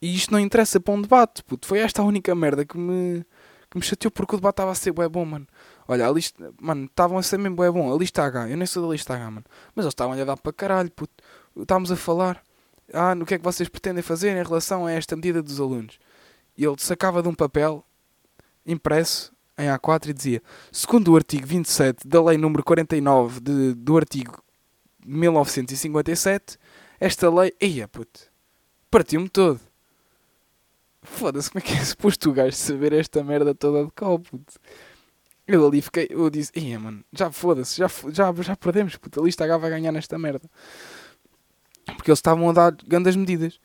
E 0.00 0.14
isto 0.14 0.32
não 0.32 0.38
interessa 0.38 0.78
para 0.78 0.94
um 0.94 1.02
debate, 1.02 1.42
puto. 1.42 1.66
Foi 1.66 1.80
esta 1.80 2.00
a 2.00 2.04
única 2.04 2.32
merda 2.34 2.64
que 2.64 2.78
me 2.78 3.24
que 3.70 3.78
me 3.78 3.84
chateou 3.84 4.10
porque 4.10 4.34
o 4.34 4.38
debate 4.38 4.54
estava 4.54 4.72
a 4.72 4.74
ser 4.74 4.92
bué 4.92 5.08
bom, 5.08 5.24
mano. 5.24 5.46
Olha, 5.86 6.08
a 6.08 6.10
lista, 6.10 6.52
mano, 6.60 6.86
estavam 6.86 7.18
a 7.18 7.22
ser 7.22 7.38
mesmo 7.38 7.56
bué 7.56 7.70
bom. 7.70 7.92
A 7.92 7.96
lista 7.96 8.24
H, 8.24 8.48
eu 8.48 8.56
nem 8.56 8.66
sou 8.66 8.84
da 8.84 8.92
lista 8.92 9.14
H, 9.14 9.30
mano. 9.30 9.46
Mas 9.74 9.84
eles 9.84 9.92
estavam 9.92 10.20
a 10.20 10.24
dar 10.24 10.36
para 10.36 10.52
caralho, 10.52 10.90
puto. 10.90 11.22
Estávamos 11.56 11.92
a 11.92 11.96
falar, 11.96 12.42
ah, 12.92 13.14
no 13.14 13.24
que 13.24 13.34
é 13.34 13.38
que 13.38 13.44
vocês 13.44 13.68
pretendem 13.68 14.02
fazer 14.02 14.30
em 14.30 14.42
relação 14.42 14.86
a 14.86 14.92
esta 14.92 15.14
medida 15.14 15.42
dos 15.42 15.60
alunos. 15.60 15.98
E 16.56 16.64
ele 16.64 16.76
sacava 16.78 17.22
de 17.22 17.28
um 17.28 17.34
papel 17.34 17.84
impresso 18.66 19.32
em 19.56 19.68
A4 19.68 20.08
e 20.08 20.12
dizia: 20.12 20.42
segundo 20.72 21.12
o 21.12 21.16
artigo 21.16 21.46
27 21.46 22.08
da 22.08 22.22
Lei 22.22 22.36
número 22.36 22.64
49 22.64 23.40
de, 23.40 23.74
do 23.74 23.96
artigo 23.96 24.42
1957, 25.04 26.58
esta 26.98 27.30
lei. 27.30 27.52
Eia, 27.60 27.86
puto, 27.88 28.20
partiu-me 28.90 29.28
todo. 29.28 29.60
Foda-se, 31.02 31.50
como 31.50 31.64
é 31.64 31.66
que 31.66 31.72
é 31.74 31.84
suposto 31.84 32.30
o 32.30 32.32
gajo 32.32 32.56
saber 32.56 32.92
esta 32.92 33.22
merda 33.24 33.54
toda 33.54 33.84
de 33.86 33.92
cal, 33.92 34.18
puto? 34.18 34.54
Eu 35.46 35.66
ali 35.66 35.82
fiquei, 35.82 36.06
eu 36.10 36.30
disse, 36.30 36.52
ia 36.54 36.78
mano, 36.78 37.04
já 37.12 37.30
foda-se, 37.30 37.76
já, 37.76 37.88
já, 38.12 38.32
já 38.40 38.56
perdemos, 38.56 38.96
puto, 38.96 39.20
a 39.20 39.24
lista 39.24 39.44
H 39.44 39.56
vai 39.58 39.70
ganhar 39.70 39.90
nesta 39.90 40.18
merda. 40.18 40.48
Porque 41.96 42.10
eles 42.10 42.18
estavam 42.18 42.48
a 42.50 42.52
dar 42.52 42.72
grandes 42.86 43.16
medidas. 43.16 43.58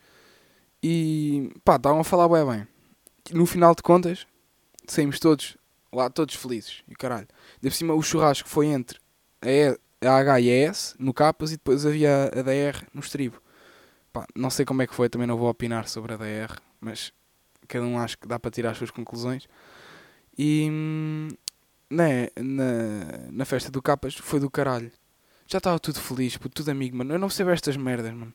E 0.82 1.52
pá, 1.64 1.76
estavam 1.76 2.00
a 2.00 2.04
falar 2.04 2.28
bem 2.28 2.44
bem. 2.44 2.68
No 3.32 3.46
final 3.46 3.74
de 3.74 3.82
contas, 3.82 4.26
saímos 4.86 5.18
todos 5.18 5.56
lá, 5.92 6.10
todos 6.10 6.34
felizes. 6.34 6.82
E 6.88 6.94
caralho. 6.94 7.28
De 7.60 7.70
cima 7.70 7.94
o 7.94 8.02
churrasco 8.02 8.48
foi 8.48 8.66
entre 8.66 8.98
a, 9.40 9.48
e, 9.48 9.78
a 10.00 10.16
H 10.16 10.40
e 10.40 10.50
a 10.50 10.68
S 10.68 10.94
no 10.98 11.14
capas 11.14 11.50
e 11.52 11.56
depois 11.56 11.86
havia 11.86 12.24
a 12.24 12.42
DR 12.42 12.86
no 12.92 13.00
estribo. 13.00 13.40
Pá, 14.12 14.26
não 14.34 14.50
sei 14.50 14.64
como 14.64 14.82
é 14.82 14.86
que 14.86 14.94
foi, 14.94 15.08
também 15.08 15.26
não 15.26 15.36
vou 15.36 15.48
opinar 15.48 15.88
sobre 15.88 16.14
a 16.14 16.16
DR, 16.16 16.56
mas 16.80 17.12
cada 17.66 17.84
um 17.84 17.98
acho 17.98 18.18
que 18.18 18.26
dá 18.28 18.38
para 18.38 18.50
tirar 18.50 18.70
as 18.70 18.78
suas 18.78 18.90
conclusões. 18.90 19.48
E 20.38 20.68
né, 21.90 22.28
na, 22.36 23.30
na 23.30 23.44
festa 23.44 23.70
do 23.70 23.82
Capas 23.82 24.14
foi 24.14 24.40
do 24.40 24.50
caralho. 24.50 24.90
Já 25.46 25.58
estava 25.58 25.78
tudo 25.78 26.00
feliz, 26.00 26.38
tudo 26.54 26.70
amigo, 26.70 26.96
mano. 26.96 27.14
Eu 27.14 27.18
não 27.18 27.28
percebo 27.28 27.50
estas 27.50 27.76
merdas, 27.76 28.12
mano. 28.12 28.34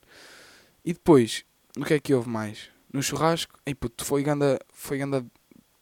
E 0.84 0.94
depois, 0.94 1.44
o 1.78 1.84
que 1.84 1.94
é 1.94 2.00
que 2.00 2.14
houve 2.14 2.30
mais? 2.30 2.72
no 2.94 3.02
churrasco, 3.02 3.58
ei 3.66 3.74
puto, 3.74 4.04
foi 4.04 4.24
ganda, 4.24 4.60
foi 4.74 4.98
ganda, 4.98 5.26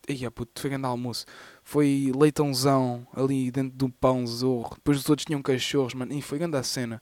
ei 0.08 0.30
puto, 0.30 0.62
foi 0.62 0.70
ganda 0.70 0.88
almoço. 0.88 1.26
Foi 1.64 2.12
leitãozão 2.16 3.06
ali 3.14 3.52
dentro 3.52 3.78
do 3.78 3.90
pão 3.90 4.26
zorro. 4.26 4.76
Depois 4.76 5.00
os 5.00 5.10
outros 5.10 5.26
tinham 5.26 5.42
cachorros, 5.42 5.94
mano, 5.94 6.14
e 6.14 6.22
foi 6.22 6.38
ganda 6.38 6.62
cena. 6.64 7.02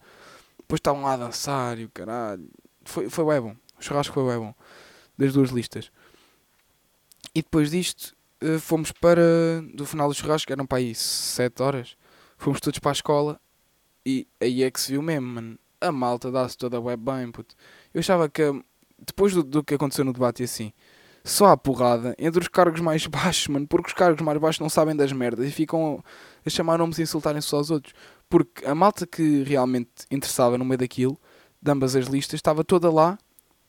Depois 0.57 0.79
estavam 0.79 1.03
lá 1.03 1.13
a 1.13 1.17
dançar 1.17 1.77
e 1.79 1.85
o 1.85 1.89
caralho. 1.89 2.49
Foi, 2.83 3.09
foi 3.09 3.25
bem 3.25 3.41
bom. 3.41 3.55
O 3.79 3.83
churrasco 3.83 4.13
foi 4.13 4.25
bem 4.27 4.39
bom. 4.39 4.53
Das 5.17 5.33
duas 5.33 5.49
listas. 5.49 5.91
E 7.37 7.43
depois 7.43 7.69
disto, 7.69 8.15
eh, 8.41 8.57
fomos 8.57 8.91
para. 8.91 9.61
Do 9.71 9.85
final 9.85 10.07
do 10.07 10.15
churrasco, 10.15 10.51
eram 10.51 10.65
para 10.65 10.79
aí 10.79 10.95
7 10.95 11.61
horas. 11.61 11.95
Fomos 12.35 12.59
todos 12.59 12.79
para 12.79 12.89
a 12.89 12.93
escola. 12.93 13.39
E 14.03 14.27
aí 14.41 14.63
é 14.63 14.71
que 14.71 14.81
se 14.81 14.91
viu 14.91 15.03
mesmo, 15.03 15.27
mano. 15.27 15.59
A 15.79 15.91
malta 15.91 16.31
dá-se 16.31 16.57
toda 16.57 16.81
web 16.81 16.99
bem, 16.99 17.31
puto. 17.31 17.53
Eu 17.93 17.99
achava 17.99 18.27
que. 18.27 18.41
Depois 18.97 19.35
do, 19.35 19.43
do 19.43 19.63
que 19.63 19.75
aconteceu 19.75 20.03
no 20.03 20.13
debate 20.13 20.41
e 20.41 20.45
assim. 20.45 20.73
Só 21.23 21.49
a 21.49 21.57
porrada 21.57 22.15
entre 22.17 22.41
os 22.41 22.47
cargos 22.47 22.81
mais 22.81 23.05
baixos, 23.05 23.49
mano. 23.49 23.67
Porque 23.67 23.89
os 23.89 23.93
cargos 23.93 24.23
mais 24.23 24.39
baixos 24.39 24.59
não 24.59 24.69
sabem 24.69 24.95
das 24.95 25.11
merdas 25.11 25.47
e 25.47 25.51
ficam 25.51 26.03
a 26.43 26.49
chamar 26.49 26.79
nomes 26.79 26.97
e 26.97 27.03
insultarem-se 27.03 27.53
aos 27.53 27.69
outros. 27.69 27.93
Porque 28.27 28.65
a 28.65 28.73
malta 28.73 29.05
que 29.05 29.43
realmente 29.43 30.07
interessava 30.09 30.57
no 30.57 30.65
meio 30.65 30.79
daquilo, 30.79 31.19
de 31.61 31.71
ambas 31.71 31.95
as 31.95 32.07
listas, 32.07 32.39
estava 32.39 32.63
toda 32.63 32.91
lá, 32.91 33.15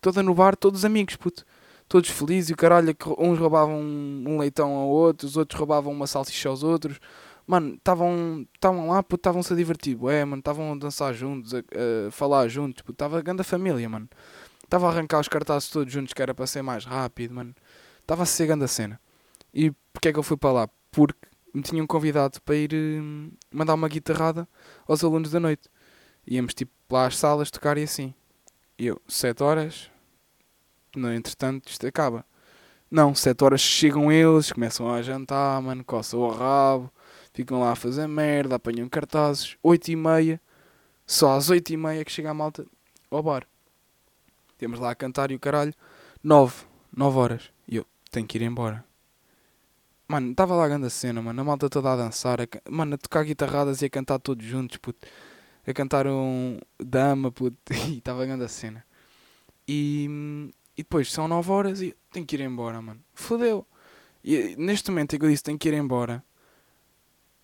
toda 0.00 0.22
no 0.22 0.32
bar, 0.32 0.56
todos 0.56 0.86
amigos, 0.86 1.16
puto 1.16 1.44
todos 1.88 2.10
felizes 2.10 2.50
e 2.50 2.52
o 2.52 2.56
caralho, 2.56 2.94
uns 3.18 3.38
roubavam 3.38 3.80
um 3.80 4.38
leitão 4.38 4.76
a 4.76 4.84
outros, 4.84 5.36
outros 5.36 5.58
roubavam 5.58 5.92
uma 5.92 6.06
salsicha 6.06 6.48
aos 6.48 6.62
outros. 6.62 6.98
Mano, 7.46 7.76
estavam 7.76 8.46
lá, 8.88 9.02
estavam-se 9.10 9.52
a 9.52 9.56
divertir, 9.56 9.98
é, 10.10 10.24
mano, 10.24 10.40
estavam 10.40 10.72
a 10.72 10.76
dançar 10.76 11.14
juntos, 11.14 11.54
a, 11.54 11.58
a 11.58 12.10
falar 12.10 12.46
juntos, 12.48 12.84
estava 12.88 13.18
a 13.18 13.22
grande 13.22 13.42
família, 13.42 13.88
mano. 13.88 14.08
Estava 14.62 14.86
a 14.86 14.90
arrancar 14.90 15.18
os 15.18 15.28
cartazes 15.28 15.70
todos 15.70 15.90
juntos, 15.90 16.12
que 16.12 16.20
era 16.20 16.34
para 16.34 16.46
ser 16.46 16.60
mais 16.60 16.84
rápido, 16.84 17.34
mano. 17.34 17.54
Estava 18.02 18.24
a 18.24 18.26
ser 18.26 18.46
grande 18.46 18.64
a 18.64 18.68
cena. 18.68 19.00
E 19.52 19.70
porquê 19.94 20.08
é 20.08 20.12
que 20.12 20.18
eu 20.18 20.22
fui 20.22 20.36
para 20.36 20.52
lá? 20.52 20.68
Porque 20.90 21.26
me 21.54 21.62
tinham 21.62 21.86
convidado 21.86 22.38
para 22.42 22.54
ir 22.54 22.74
hum, 22.74 23.30
mandar 23.50 23.72
uma 23.72 23.88
guitarrada 23.88 24.46
aos 24.86 25.02
alunos 25.02 25.30
da 25.30 25.40
noite. 25.40 25.70
Íamos 26.26 26.52
tipo 26.52 26.70
lá 26.90 27.06
às 27.06 27.16
salas 27.16 27.50
tocar 27.50 27.78
e 27.78 27.84
assim. 27.84 28.12
E 28.78 28.86
eu, 28.86 29.00
sete 29.08 29.42
horas, 29.42 29.90
no 30.98 31.12
entretanto, 31.12 31.68
isto 31.68 31.86
acaba. 31.86 32.24
Não, 32.90 33.14
7 33.14 33.44
horas 33.44 33.60
chegam 33.60 34.10
eles, 34.10 34.50
começam 34.50 34.92
a 34.92 35.02
jantar, 35.02 35.60
mano, 35.60 35.84
coçam 35.84 36.20
o 36.20 36.30
rabo, 36.30 36.90
ficam 37.32 37.60
lá 37.60 37.72
a 37.72 37.76
fazer 37.76 38.06
merda, 38.06 38.56
apanham 38.56 38.88
cartazes. 38.88 39.56
8 39.62 39.88
e 39.88 39.96
meia, 39.96 40.40
só 41.06 41.36
às 41.36 41.50
8 41.50 41.70
e 41.72 41.76
meia 41.76 42.04
que 42.04 42.12
chega 42.12 42.30
a 42.30 42.34
malta 42.34 42.66
ao 43.10 43.22
bar. 43.22 43.46
Temos 44.56 44.80
lá 44.80 44.90
a 44.90 44.94
cantar 44.94 45.30
e 45.30 45.34
o 45.34 45.38
caralho. 45.38 45.72
9, 46.22 46.64
9 46.94 47.18
horas. 47.18 47.50
E 47.68 47.76
eu 47.76 47.86
tenho 48.10 48.26
que 48.26 48.38
ir 48.38 48.42
embora. 48.42 48.84
Mano, 50.08 50.30
estava 50.30 50.54
lá 50.56 50.64
a 50.64 50.68
grande 50.68 50.90
cena, 50.90 51.20
mano. 51.20 51.40
A 51.40 51.44
malta 51.44 51.68
toda 51.68 51.92
a 51.92 51.96
dançar, 51.96 52.40
a, 52.40 52.46
mano, 52.70 52.94
a 52.94 52.98
tocar 52.98 53.24
guitarradas 53.24 53.82
e 53.82 53.84
a 53.84 53.90
cantar 53.90 54.18
todos 54.18 54.44
juntos, 54.44 54.78
puto. 54.78 55.06
A 55.66 55.72
cantar 55.74 56.06
um 56.06 56.58
dama, 56.78 57.30
puto. 57.30 57.56
E 57.88 57.98
estava 57.98 58.22
a 58.22 58.26
grande 58.26 58.48
cena. 58.48 58.84
E, 59.68 60.50
e 60.78 60.82
depois 60.84 61.10
são 61.10 61.26
9 61.26 61.50
horas 61.50 61.82
e 61.82 61.92
tenho 62.12 62.24
que 62.24 62.36
ir 62.36 62.40
embora, 62.40 62.80
mano. 62.80 63.00
Fodeu. 63.12 63.66
E 64.22 64.54
neste 64.56 64.90
momento 64.92 65.16
em 65.16 65.18
que 65.18 65.24
eu 65.24 65.28
disse 65.28 65.42
tenho 65.42 65.58
que 65.58 65.68
ir 65.68 65.74
embora, 65.74 66.24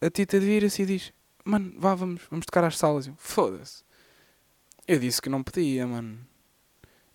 a 0.00 0.08
Tita 0.08 0.38
vira-se 0.38 0.82
e 0.82 0.86
diz: 0.86 1.12
Mano, 1.44 1.74
vá, 1.76 1.96
vamos, 1.96 2.22
vamos 2.30 2.46
tocar 2.46 2.62
às 2.62 2.78
salas. 2.78 3.10
Foda-se. 3.18 3.82
Eu 4.86 5.00
disse 5.00 5.20
que 5.20 5.28
não 5.28 5.42
podia, 5.42 5.84
mano. 5.84 6.16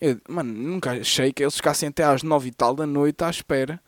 Eu, 0.02 0.20
mano, 0.28 0.52
nunca 0.54 0.92
achei 0.92 1.32
que 1.32 1.42
eles 1.42 1.56
ficassem 1.56 1.88
até 1.88 2.04
às 2.04 2.22
9 2.22 2.50
e 2.50 2.52
tal 2.52 2.76
da 2.76 2.86
noite 2.86 3.24
à 3.24 3.30
espera 3.30 3.82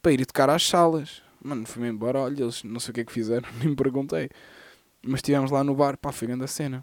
para 0.00 0.12
ir 0.12 0.24
tocar 0.24 0.48
às 0.48 0.66
salas. 0.66 1.22
Mano, 1.42 1.66
fui-me 1.66 1.88
embora, 1.90 2.20
olha, 2.20 2.44
eles 2.44 2.64
não 2.64 2.80
sei 2.80 2.92
o 2.92 2.94
que 2.94 3.00
é 3.02 3.04
que 3.04 3.12
fizeram, 3.12 3.46
nem 3.62 3.74
perguntei. 3.74 4.30
Mas 5.02 5.18
estivemos 5.18 5.50
lá 5.50 5.62
no 5.62 5.74
bar, 5.74 5.98
pá, 5.98 6.10
foi 6.12 6.28
grande 6.28 6.44
a 6.44 6.48
cena. 6.48 6.82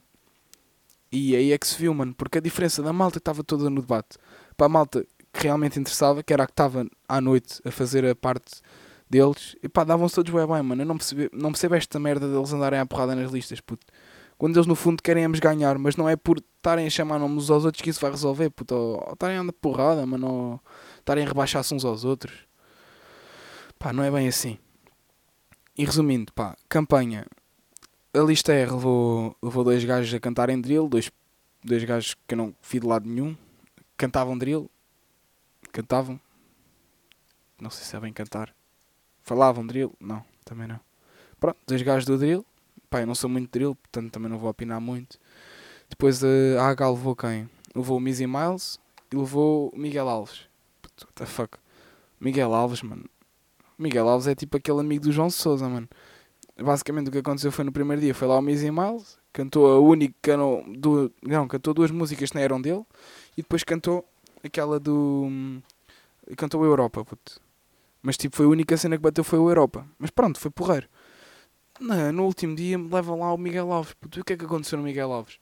E 1.11 1.35
aí 1.35 1.51
é 1.51 1.57
que 1.57 1.67
se 1.67 1.75
viu, 1.75 1.93
mano, 1.93 2.13
porque 2.13 2.37
a 2.37 2.41
diferença 2.41 2.83
da 2.83 2.93
malta 2.93 3.17
estava 3.17 3.43
toda 3.43 3.69
no 3.69 3.81
debate 3.81 4.17
para 4.61 4.67
a 4.67 4.69
malta 4.69 5.03
que 5.33 5.41
realmente 5.41 5.79
interessava, 5.79 6.21
que 6.21 6.31
era 6.31 6.43
a 6.43 6.45
que 6.45 6.53
estava 6.53 6.85
à 7.09 7.19
noite 7.19 7.59
a 7.65 7.71
fazer 7.71 8.05
a 8.05 8.13
parte 8.13 8.61
deles, 9.09 9.55
e 9.63 9.67
pá, 9.67 9.83
davam-se 9.83 10.13
todos 10.13 10.31
bem 10.31 10.45
bem, 10.45 10.61
mano. 10.61 10.83
Eu 10.83 10.85
não 10.85 10.97
percebo, 10.97 11.35
não 11.35 11.51
percebo 11.51 11.73
esta 11.73 11.99
merda 11.99 12.31
deles 12.31 12.53
andarem 12.53 12.79
à 12.79 12.85
porrada 12.85 13.15
nas 13.15 13.31
listas, 13.31 13.59
puto. 13.59 13.87
Quando 14.37 14.55
eles 14.57 14.67
no 14.67 14.75
fundo 14.75 15.01
querem 15.01 15.27
nos 15.27 15.39
ganhar, 15.39 15.79
mas 15.79 15.95
não 15.95 16.07
é 16.07 16.15
por 16.15 16.37
estarem 16.37 16.85
a 16.85 16.89
chamar 16.91 17.17
nomes 17.17 17.49
aos 17.49 17.65
outros 17.65 17.81
que 17.81 17.89
isso 17.89 17.99
vai 17.99 18.11
resolver, 18.11 18.51
puto. 18.51 18.75
Ou 18.75 19.13
estarem 19.13 19.37
a 19.37 19.41
andar 19.41 19.53
porrada, 19.53 20.05
mano, 20.05 20.27
ou 20.27 20.61
estarem 20.99 21.25
a 21.25 21.27
rebaixar-se 21.27 21.73
uns 21.73 21.83
aos 21.83 22.05
outros. 22.05 22.45
Pá, 23.79 23.91
não 23.91 24.03
é 24.03 24.11
bem 24.11 24.27
assim. 24.27 24.59
E 25.75 25.83
resumindo, 25.83 26.31
pá, 26.33 26.55
campanha. 26.69 27.25
A 28.13 28.19
lista 28.19 28.53
R 28.53 28.73
levou, 28.73 29.35
levou 29.41 29.63
dois 29.63 29.83
gajos 29.83 30.13
a 30.13 30.19
cantarem 30.19 30.61
drill, 30.61 30.87
dois, 30.87 31.11
dois 31.63 31.83
gajos 31.83 32.15
que 32.27 32.35
eu 32.35 32.37
não 32.37 32.53
vi 32.61 32.79
de 32.79 32.85
lado 32.85 33.09
nenhum, 33.09 33.35
cantavam 34.01 34.35
drill, 34.35 34.67
cantavam, 35.71 36.19
não 37.61 37.69
sei 37.69 37.83
se 37.83 37.91
sabem 37.91 38.11
cantar, 38.11 38.51
falavam 39.21 39.63
drill, 39.67 39.93
não, 39.99 40.25
também 40.43 40.67
não. 40.67 40.79
Pronto, 41.39 41.59
dois 41.67 41.83
gajos 41.83 42.05
do 42.05 42.17
drill, 42.17 42.43
pá, 42.89 43.01
eu 43.01 43.05
não 43.05 43.13
sou 43.13 43.29
muito 43.29 43.51
drill, 43.51 43.75
portanto 43.75 44.11
também 44.11 44.27
não 44.27 44.39
vou 44.39 44.49
opinar 44.49 44.81
muito. 44.81 45.19
Depois 45.87 46.23
eh, 46.23 46.57
a 46.57 46.69
AH 46.69 46.89
levou 46.89 47.15
quem? 47.15 47.47
Levou 47.75 47.97
o 47.97 47.99
Mizzy 47.99 48.25
Miles 48.25 48.79
e 49.11 49.15
levou 49.15 49.69
o 49.69 49.77
Miguel 49.77 50.09
Alves. 50.09 50.47
What 50.83 51.13
the 51.13 51.27
fuck? 51.27 51.59
Miguel 52.19 52.55
Alves, 52.55 52.81
mano. 52.81 53.07
Miguel 53.77 54.09
Alves 54.09 54.25
é 54.25 54.33
tipo 54.33 54.57
aquele 54.57 54.79
amigo 54.79 55.03
do 55.03 55.11
João 55.11 55.29
Souza, 55.29 55.69
mano. 55.69 55.87
Basicamente 56.59 57.09
o 57.09 57.11
que 57.11 57.19
aconteceu 57.19 57.51
foi 57.51 57.63
no 57.63 57.71
primeiro 57.71 58.01
dia, 58.01 58.15
foi 58.15 58.27
lá 58.27 58.39
o 58.39 58.41
Mizzy 58.41 58.71
Miles, 58.71 59.19
cantou 59.31 59.71
a 59.71 59.79
única, 59.79 60.35
não, 60.35 60.65
não, 61.21 61.47
cantou 61.47 61.71
duas 61.71 61.91
músicas 61.91 62.31
que 62.31 62.35
não 62.35 62.41
eram 62.41 62.59
dele 62.59 62.83
e 63.37 63.41
depois 63.41 63.63
cantou 63.63 64.07
aquela 64.43 64.79
do. 64.79 65.61
Cantou 66.37 66.63
a 66.63 66.65
Europa, 66.65 67.03
puto. 67.03 67.41
Mas 68.01 68.17
tipo, 68.17 68.35
foi 68.35 68.45
a 68.45 68.49
única 68.49 68.75
cena 68.77 68.97
que 68.97 69.03
bateu 69.03 69.23
foi 69.23 69.39
o 69.39 69.49
Europa. 69.49 69.85
Mas 69.99 70.09
pronto, 70.09 70.39
foi 70.39 70.49
porreiro. 70.49 70.87
No, 71.79 72.11
no 72.11 72.25
último 72.25 72.55
dia 72.55 72.77
leva 72.77 73.15
lá 73.15 73.33
o 73.33 73.37
Miguel 73.37 73.71
Alves. 73.71 73.93
Puto, 73.93 74.19
e 74.19 74.21
o 74.21 74.25
que 74.25 74.33
é 74.33 74.37
que 74.37 74.45
aconteceu 74.45 74.77
no 74.77 74.83
Miguel 74.83 75.11
Alves? 75.11 75.39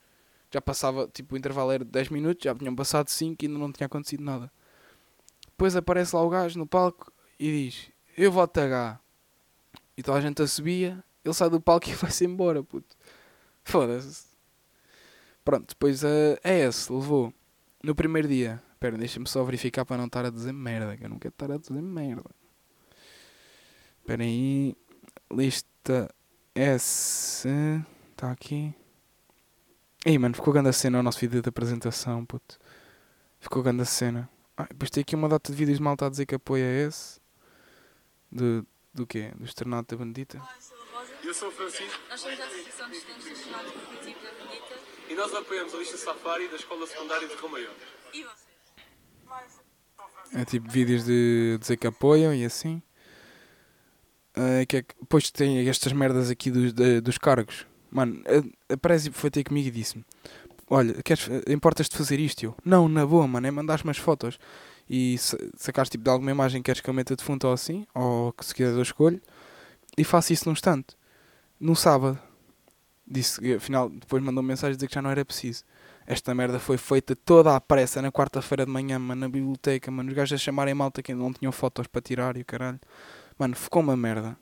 Já 0.51 0.59
passava, 0.61 1.07
tipo, 1.07 1.35
o 1.35 1.37
intervalo 1.37 1.71
era 1.71 1.85
de 1.85 1.91
10 1.91 2.09
minutos, 2.09 2.43
já 2.43 2.55
tinham 2.55 2.75
passado 2.75 3.07
5 3.09 3.43
e 3.43 3.47
ainda 3.47 3.59
não 3.59 3.71
tinha 3.71 3.85
acontecido 3.85 4.23
nada. 4.23 4.51
Depois 5.45 5.75
aparece 5.75 6.15
lá 6.15 6.23
o 6.23 6.29
gajo 6.29 6.57
no 6.57 6.65
palco 6.65 7.11
e 7.39 7.65
diz: 7.65 7.91
Eu 8.17 8.31
vou 8.31 8.43
H. 8.43 8.99
E 9.95 10.03
toda 10.03 10.17
a 10.17 10.21
gente 10.21 10.41
a 10.41 10.47
subia, 10.47 11.03
ele 11.23 11.33
sai 11.33 11.49
do 11.49 11.61
palco 11.61 11.87
e 11.89 11.93
vai-se 11.93 12.25
embora, 12.25 12.63
puto. 12.63 12.95
Foda-se. 13.63 14.27
Pronto, 15.43 15.69
depois 15.69 16.03
uh, 16.03 16.39
é 16.43 16.59
esse, 16.59 16.91
levou. 16.91 17.33
No 17.81 17.95
primeiro 17.95 18.27
dia, 18.27 18.61
espera, 18.73 18.97
deixa-me 18.97 19.27
só 19.27 19.43
verificar 19.43 19.85
para 19.85 19.97
não 19.97 20.05
estar 20.05 20.25
a 20.25 20.29
dizer 20.29 20.51
merda, 20.51 20.97
que 20.97 21.05
eu 21.05 21.09
não 21.09 21.17
quero 21.17 21.33
estar 21.33 21.51
a 21.51 21.57
dizer 21.57 21.81
merda. 21.81 22.29
Espera 24.01 24.23
aí, 24.23 24.75
lista 25.31 26.13
S, 26.53 27.47
está 28.11 28.31
aqui. 28.31 28.73
Ei, 30.05 30.17
mano, 30.17 30.35
ficou 30.35 30.53
grande 30.53 30.69
a 30.69 30.73
cena 30.73 30.99
o 30.99 31.03
nosso 31.03 31.19
vídeo 31.19 31.41
de 31.41 31.49
apresentação, 31.49 32.25
puto. 32.25 32.57
Ficou 33.39 33.63
grande 33.63 33.81
a 33.83 33.85
cena. 33.85 34.29
Ah, 34.57 34.67
depois 34.69 34.89
tem 34.89 35.01
aqui 35.01 35.15
uma 35.15 35.29
data 35.29 35.51
de 35.51 35.57
vídeos 35.57 35.77
de 35.77 35.83
malta 35.83 36.05
a 36.05 36.09
dizer 36.09 36.25
que 36.25 36.35
apoia 36.35 36.65
esse. 36.85 37.19
Do, 38.29 38.67
do 38.93 39.07
quê? 39.07 39.31
Do 39.35 39.45
Externato 39.45 39.95
da 39.95 40.03
Bandita. 40.03 40.41
Eu 41.23 41.33
sou 41.33 41.47
o 41.47 41.51
Francisco. 41.51 41.99
Nós 42.09 42.19
somos 42.19 42.39
a 42.39 42.45
Associação 42.45 42.89
de 42.89 42.97
Estudantes 42.97 43.25
do 43.25 43.71
Cognitivo 43.73 44.19
da 44.21 44.31
Benedita. 44.31 44.88
E 45.09 45.15
nós 45.15 45.33
apoiamos 45.33 45.73
a 45.73 45.77
lista 45.77 45.97
Safari 45.97 46.47
da 46.49 46.55
Escola 46.55 46.85
Secundária 46.85 47.27
de 47.27 47.35
Romaior. 47.35 47.73
E 48.13 48.23
vocês? 48.23 48.49
É 50.33 50.45
tipo 50.45 50.69
vídeos 50.69 51.05
de 51.05 51.57
dizer 51.59 51.77
que 51.77 51.87
apoiam 51.87 52.33
e 52.33 52.45
assim. 52.45 52.81
Uh, 54.37 54.65
que 54.67 54.77
é 54.77 54.81
que, 54.83 54.95
depois 54.99 55.31
tem 55.31 55.67
estas 55.67 55.91
merdas 55.91 56.29
aqui 56.29 56.51
dos, 56.51 56.71
de, 56.71 57.01
dos 57.01 57.17
cargos. 57.17 57.65
Mano, 57.89 58.21
a, 58.69 58.73
a 58.73 58.77
Prezi 58.77 59.09
foi 59.11 59.31
ter 59.31 59.43
comigo 59.43 59.67
e 59.67 59.71
disse-me: 59.71 60.05
Olha, 60.69 60.93
queres, 61.01 61.27
importas 61.47 61.89
de 61.89 61.97
fazer 61.97 62.19
isto? 62.19 62.43
Eu, 62.43 62.55
não, 62.63 62.87
na 62.87 63.05
boa, 63.05 63.27
mano, 63.27 63.47
é 63.47 63.51
mandar 63.51 63.81
umas 63.83 63.97
fotos 63.97 64.37
e 64.87 65.15
sacares 65.57 65.89
tipo 65.89 66.03
de 66.03 66.09
alguma 66.09 66.29
imagem 66.31 66.61
que 66.61 66.65
queres 66.65 66.81
que 66.81 66.89
eu 66.89 66.93
meta 66.93 67.15
de 67.15 67.23
fundo 67.23 67.47
ou 67.47 67.53
assim, 67.53 67.85
ou 67.95 68.31
que 68.33 68.45
se 68.45 68.53
quiser 68.53 68.73
eu 68.73 68.81
escolho, 68.81 69.19
e 69.97 70.03
faço 70.03 70.33
isso 70.33 70.45
num 70.45 70.53
instante. 70.53 70.95
No 71.59 71.75
sábado, 71.75 72.19
disse, 73.09 73.53
afinal, 73.53 73.89
depois 73.89 74.21
mandou 74.23 74.43
-me 74.43 74.49
mensagem 74.49 74.75
dizer 74.75 74.87
que 74.87 74.93
já 74.95 75.01
não 75.01 75.09
era 75.09 75.23
preciso. 75.25 75.63
Esta 76.05 76.33
merda 76.33 76.59
foi 76.59 76.77
feita 76.77 77.15
toda 77.15 77.55
à 77.55 77.61
pressa 77.61 78.01
na 78.01 78.11
quarta-feira 78.11 78.65
de 78.65 78.71
manhã, 78.71 78.97
mano, 78.97 79.21
na 79.21 79.29
biblioteca, 79.29 79.91
mano. 79.91 80.09
Os 80.09 80.15
gajos 80.15 80.33
a 80.39 80.43
chamarem 80.43 80.73
malta 80.73 81.03
que 81.03 81.11
ainda 81.11 81.23
não 81.23 81.31
tinham 81.31 81.51
fotos 81.51 81.85
para 81.87 82.01
tirar 82.01 82.35
e 82.37 82.41
o 82.41 82.45
caralho. 82.45 82.79
Mano, 83.37 83.55
ficou 83.55 83.81
uma 83.81 83.95
merda. 83.95 84.35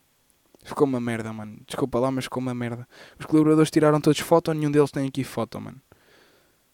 Ficou 0.64 0.88
uma 0.88 1.00
merda, 1.00 1.32
mano. 1.34 1.60
Desculpa 1.68 2.00
lá, 2.00 2.10
mas 2.12 2.26
ficou 2.26 2.42
uma 2.42 2.54
merda. 2.54 2.88
Os 3.20 3.26
colaboradores 3.26 3.70
tiraram 3.72 4.00
todos 4.00 4.20
foto, 4.20 4.54
nenhum 4.54 4.72
deles 4.72 4.92
tem 4.92 5.08
aqui 5.08 5.24
foto, 5.24 5.60
mano. 5.60 5.82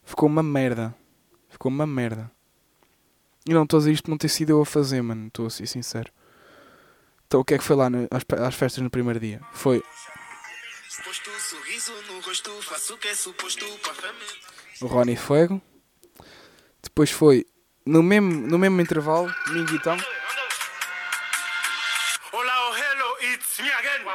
Ficou 0.03 0.27
uma 0.29 0.43
merda. 0.43 0.93
Ficou 1.49 1.71
uma 1.71 1.87
merda. 1.87 2.29
E 3.47 3.53
não 3.53 3.63
estou 3.63 3.77
a 3.77 3.79
dizer 3.81 3.91
isto 3.93 4.09
não 4.09 4.17
ter 4.17 4.29
sido 4.29 4.51
eu 4.51 4.61
a 4.61 4.65
fazer, 4.65 5.01
mano. 5.01 5.27
Estou 5.27 5.47
a 5.47 5.49
ser 5.49 5.67
sincero. 5.67 6.11
Então 7.27 7.41
o 7.41 7.45
que 7.45 7.55
é 7.55 7.57
que 7.57 7.63
foi 7.63 7.75
lá 7.75 7.89
no- 7.89 8.07
às, 8.11 8.23
às 8.45 8.53
festas 8.55 8.83
no 8.83 8.89
primeiro 8.89 9.19
dia? 9.19 9.41
Foi 9.51 9.81
Posto 11.01 11.31
sorriso 11.39 11.91
no 12.07 12.19
rosto, 12.19 12.51
faço 12.61 12.93
o 12.93 12.97
que 12.97 13.07
é 13.07 13.15
suposto 13.15 13.65
para 13.79 14.87
Ronnie 14.87 15.15
Fuego. 15.15 15.59
Depois 16.83 17.09
foi 17.09 17.47
no 17.83 18.03
mesmo, 18.03 18.29
no 18.47 18.59
mesmo 18.59 18.79
intervalo, 18.79 19.33
Minguitão. 19.47 19.97
Hola, 22.31 22.69
oh 22.69 22.75
hello, 22.75 23.33
it's 23.33 23.59
me 23.59 23.71
again. 23.71 24.05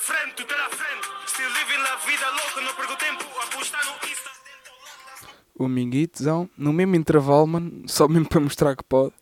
Frente, 0.00 0.44
frente. 0.44 1.08
Still 1.28 1.50
living 1.50 1.82
la 1.82 1.96
vida 1.96 2.30
louca, 2.30 2.60
não 2.62 2.74
perco 2.74 2.96
tempo. 2.96 3.24
Apostar 3.40 3.84
no 3.86 3.92
Insta. 4.08 4.30
o 5.54 5.68
Minguitozão, 5.68 6.50
no 6.58 6.72
mesmo 6.72 6.96
intervalo, 6.96 7.46
mano, 7.46 7.88
só 7.88 8.08
mesmo 8.08 8.28
para 8.28 8.40
mostrar 8.40 8.74
que 8.74 8.82
pode. 8.82 9.14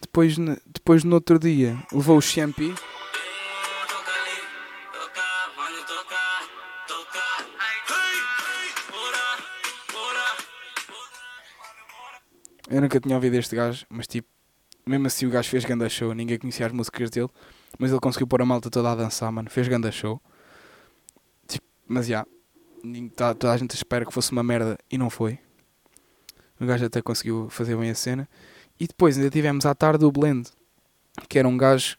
Depois, 0.00 0.36
depois 0.66 1.02
no 1.02 1.14
outro 1.16 1.40
dia, 1.40 1.76
levou 1.92 2.18
o 2.18 2.22
Champi. 2.22 2.72
Eu 12.68 12.80
nunca 12.80 13.00
tinha 13.00 13.14
ouvido 13.16 13.34
este 13.36 13.56
gajo, 13.56 13.84
mas 13.88 14.06
tipo, 14.06 14.28
mesmo 14.86 15.06
assim 15.06 15.26
o 15.26 15.30
gajo 15.30 15.48
fez 15.48 15.64
ganda 15.64 15.88
show, 15.88 16.14
ninguém 16.14 16.38
conhecia 16.38 16.66
as 16.66 16.72
músicas 16.72 17.10
dele, 17.10 17.28
mas 17.78 17.90
ele 17.90 18.00
conseguiu 18.00 18.26
pôr 18.26 18.40
a 18.42 18.46
malta 18.46 18.70
toda 18.70 18.90
a 18.92 18.94
dançar, 18.94 19.30
mano, 19.32 19.50
fez 19.50 19.66
ganda 19.68 19.90
show. 19.90 20.20
Tipo, 21.46 21.66
mas 21.86 22.06
já, 22.06 22.24
nin- 22.82 23.08
tá- 23.08 23.34
toda 23.34 23.52
a 23.52 23.56
gente 23.56 23.74
espera 23.74 24.04
que 24.06 24.12
fosse 24.12 24.32
uma 24.32 24.42
merda 24.42 24.78
e 24.90 24.96
não 24.96 25.10
foi. 25.10 25.38
O 26.60 26.66
gajo 26.66 26.84
até 26.86 27.02
conseguiu 27.02 27.48
fazer 27.50 27.76
bem 27.76 27.90
a 27.90 27.94
cena. 27.94 28.28
E 28.78 28.86
depois 28.86 29.16
ainda 29.16 29.30
tivemos 29.30 29.66
à 29.66 29.74
tarde 29.74 30.04
o 30.04 30.12
Blend, 30.12 30.48
que 31.28 31.38
era 31.38 31.48
um 31.48 31.56
gajo 31.56 31.96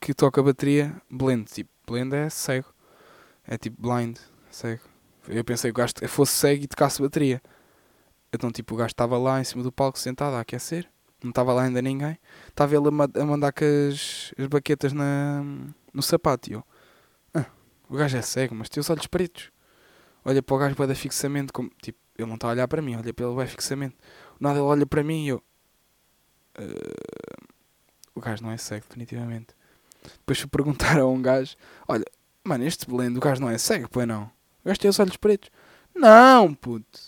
que 0.00 0.14
toca 0.14 0.42
bateria 0.42 0.94
blend. 1.10 1.44
Tipo, 1.50 1.70
blend 1.86 2.14
é 2.14 2.30
cego. 2.30 2.68
É 3.46 3.58
tipo 3.58 3.80
blind, 3.82 4.16
cego. 4.50 4.82
Eu 5.28 5.44
pensei 5.44 5.70
que 5.72 5.80
o 5.80 5.82
gajo 5.82 5.92
fosse 6.08 6.32
cego 6.32 6.64
e 6.64 6.66
tocasse 6.68 7.02
bateria. 7.02 7.42
Então, 8.32 8.50
tipo, 8.50 8.74
o 8.74 8.76
gajo 8.76 8.88
estava 8.92 9.18
lá 9.18 9.40
em 9.40 9.44
cima 9.44 9.62
do 9.62 9.72
palco 9.72 9.98
sentado 9.98 10.34
a 10.36 10.40
aquecer. 10.40 10.88
Não 11.22 11.30
estava 11.30 11.52
lá 11.52 11.64
ainda 11.64 11.82
ninguém. 11.82 12.18
Estava 12.48 12.74
ele 12.76 12.88
a, 12.88 12.90
ma- 12.90 13.08
a 13.14 13.24
mandar 13.24 13.52
com 13.52 13.64
as, 13.64 14.32
as 14.38 14.46
baquetas 14.46 14.92
na, 14.92 15.42
no 15.92 16.02
sapato. 16.02 16.50
E 16.50 16.54
eu, 16.54 16.64
ah, 17.34 17.46
o 17.88 17.96
gajo 17.96 18.16
é 18.16 18.22
cego, 18.22 18.54
mas 18.54 18.68
tem 18.68 18.80
os 18.80 18.88
olhos 18.90 19.06
pretos. 19.06 19.50
Olha 20.24 20.42
para 20.42 20.54
o 20.54 20.58
gajo, 20.58 20.86
da 20.86 20.94
fixamente. 20.94 21.52
Como, 21.52 21.70
tipo, 21.82 21.98
ele 22.16 22.28
não 22.28 22.36
está 22.36 22.48
a 22.48 22.50
olhar 22.52 22.68
para 22.68 22.82
mim, 22.82 22.96
olha 22.96 23.12
para 23.12 23.26
ele, 23.26 23.34
vai 23.34 23.46
fixamente. 23.46 23.96
Nada, 24.38 24.56
ele 24.58 24.62
olha 24.66 24.86
para 24.86 25.02
mim 25.02 25.24
e 25.26 25.28
eu. 25.28 25.42
"Ah, 26.56 26.62
o 28.14 28.20
gajo 28.20 28.42
não 28.42 28.50
é 28.50 28.56
cego, 28.56 28.86
definitivamente. 28.88 29.48
Depois 30.18 30.38
fui 30.40 30.48
perguntar 30.48 30.98
a 30.98 31.06
um 31.06 31.20
gajo: 31.20 31.56
Olha, 31.88 32.04
mano, 32.44 32.64
este 32.64 32.86
blend, 32.86 33.16
o 33.16 33.20
gajo 33.20 33.40
não 33.40 33.50
é 33.50 33.58
cego, 33.58 33.88
pois 33.90 34.06
não? 34.06 34.24
O 34.64 34.68
gajo 34.68 34.80
tem 34.80 34.90
os 34.90 34.98
olhos 35.00 35.16
pretos. 35.16 35.50
Não, 35.94 36.54
puto. 36.54 37.00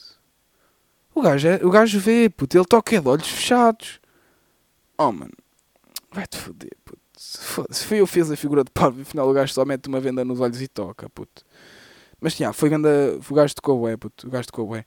O 1.14 1.20
gajo, 1.20 1.48
é, 1.48 1.56
o 1.64 1.70
gajo 1.70 2.00
vê, 2.00 2.28
puto, 2.30 2.56
ele 2.56 2.64
toca 2.64 2.96
é 2.96 3.00
de 3.00 3.08
olhos 3.08 3.28
fechados. 3.28 4.00
Oh, 4.96 5.12
mano, 5.12 5.32
vai-te 6.10 6.36
foder, 6.38 6.70
puto. 6.84 7.00
Foda-se, 7.18 7.84
foi 7.84 7.98
eu 7.98 8.06
fiz 8.06 8.30
a 8.30 8.36
figura 8.36 8.64
de 8.64 8.70
parvo, 8.70 9.00
afinal 9.02 9.28
o 9.28 9.32
gajo 9.32 9.52
só 9.52 9.64
mete 9.64 9.86
uma 9.88 10.00
venda 10.00 10.24
nos 10.24 10.40
olhos 10.40 10.60
e 10.60 10.68
toca, 10.68 11.08
puto. 11.10 11.44
Mas, 12.20 12.34
já, 12.34 12.52
foi 12.52 12.68
ganda, 12.68 12.88
o 13.28 13.34
gajo 13.34 13.54
tocou 13.54 13.80
bué, 13.80 13.96
puto, 13.96 14.26
o 14.26 14.30
gajo 14.30 14.46
tocou 14.46 14.66
bué. 14.66 14.84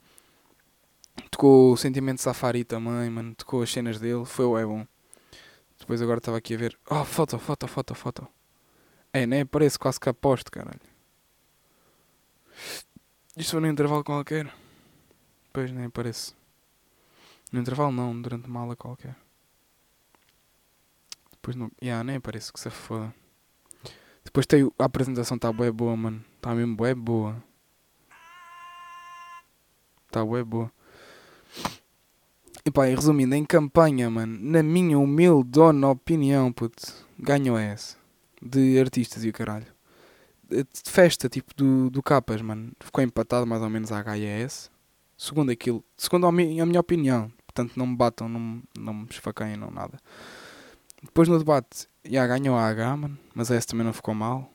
Tocou 1.32 1.74
o 1.74 1.78
Sentimento 1.78 2.22
Safari 2.22 2.64
também, 2.64 3.10
mano, 3.10 3.36
tocou 3.36 3.62
as 3.62 3.72
cenas 3.72 4.00
dele, 4.00 4.26
foi 4.26 4.46
bué 4.46 4.66
bom. 4.66 4.86
Depois 5.80 6.02
agora 6.02 6.18
estava 6.18 6.38
aqui 6.38 6.56
a 6.56 6.58
ver, 6.58 6.78
oh, 6.90 7.04
foto, 7.06 7.38
foto, 7.38 7.68
foto, 7.68 7.96
foto. 7.96 8.28
É, 9.14 9.26
nem 9.26 9.46
parece 9.46 9.78
quase 9.78 10.00
que 10.00 10.10
aposto, 10.10 10.52
caralho. 10.52 10.80
Isto 13.38 13.52
foi 13.52 13.60
no 13.62 13.68
intervalo 13.68 14.04
qualquer. 14.04 14.52
Pois, 15.56 15.72
nem 15.72 15.90
parece. 15.90 16.34
No 17.50 17.62
intervalo 17.62 17.90
não, 17.90 18.22
durante 18.22 18.46
uma 18.46 18.60
aula 18.60 18.76
qualquer. 18.76 19.16
Depois 21.32 21.56
não. 21.56 21.72
Yeah, 21.82 22.04
nem 22.04 22.20
parece 22.20 22.52
que 22.52 22.60
se 22.60 22.70
foda. 22.70 23.16
Depois 24.22 24.46
tem 24.46 24.70
a 24.78 24.84
apresentação 24.84 25.36
está 25.36 25.54
bué 25.54 25.72
boa, 25.72 25.96
mano. 25.96 26.22
Está 26.36 26.54
mesmo 26.54 26.76
bué 26.76 26.94
boa. 26.94 27.42
Está 30.08 30.26
bué 30.26 30.44
boa. 30.44 30.70
E 32.66 32.70
pá, 32.70 32.90
e 32.90 32.94
resumindo, 32.94 33.34
em 33.34 33.46
campanha, 33.46 34.10
mano, 34.10 34.38
na 34.38 34.62
minha 34.62 35.00
humilde 35.00 35.58
opinião, 35.58 36.52
puto, 36.52 36.84
ganhou 37.18 37.58
essa. 37.58 37.96
De 38.42 38.78
artistas 38.78 39.24
e 39.24 39.30
o 39.30 39.34
caralho. 39.34 39.68
De 40.50 40.92
festa, 40.92 41.30
tipo, 41.30 41.56
do, 41.56 41.90
do 41.90 42.04
Capas, 42.04 42.42
mano. 42.42 42.74
Ficou 42.82 43.02
empatado 43.02 43.48
mais 43.48 43.62
ou 43.62 43.70
menos 43.70 43.90
à 43.94 44.02
HIS. 44.02 44.75
Segundo 45.18 45.52
aquilo, 45.52 45.84
segundo 45.98 46.28
a 46.28 46.32
mi- 46.32 46.60
a 46.60 46.66
minha 46.66 46.80
opinião. 46.80 47.32
Portanto, 47.46 47.74
não 47.78 47.88
me 47.88 47.96
batam, 47.96 48.28
não, 48.28 48.62
não 48.78 48.94
me 48.94 49.08
esfaqueiem, 49.10 49.56
não 49.56 49.72
nada. 49.72 49.98
Depois 51.02 51.28
no 51.30 51.38
debate, 51.38 51.88
já 52.04 52.28
ganhou 52.28 52.56
a 52.56 52.68
H, 52.68 52.98
mano. 52.98 53.18
Mas 53.34 53.50
essa 53.52 53.68
também 53.68 53.86
não 53.86 53.94
ficou 53.94 54.14
mal. 54.14 54.52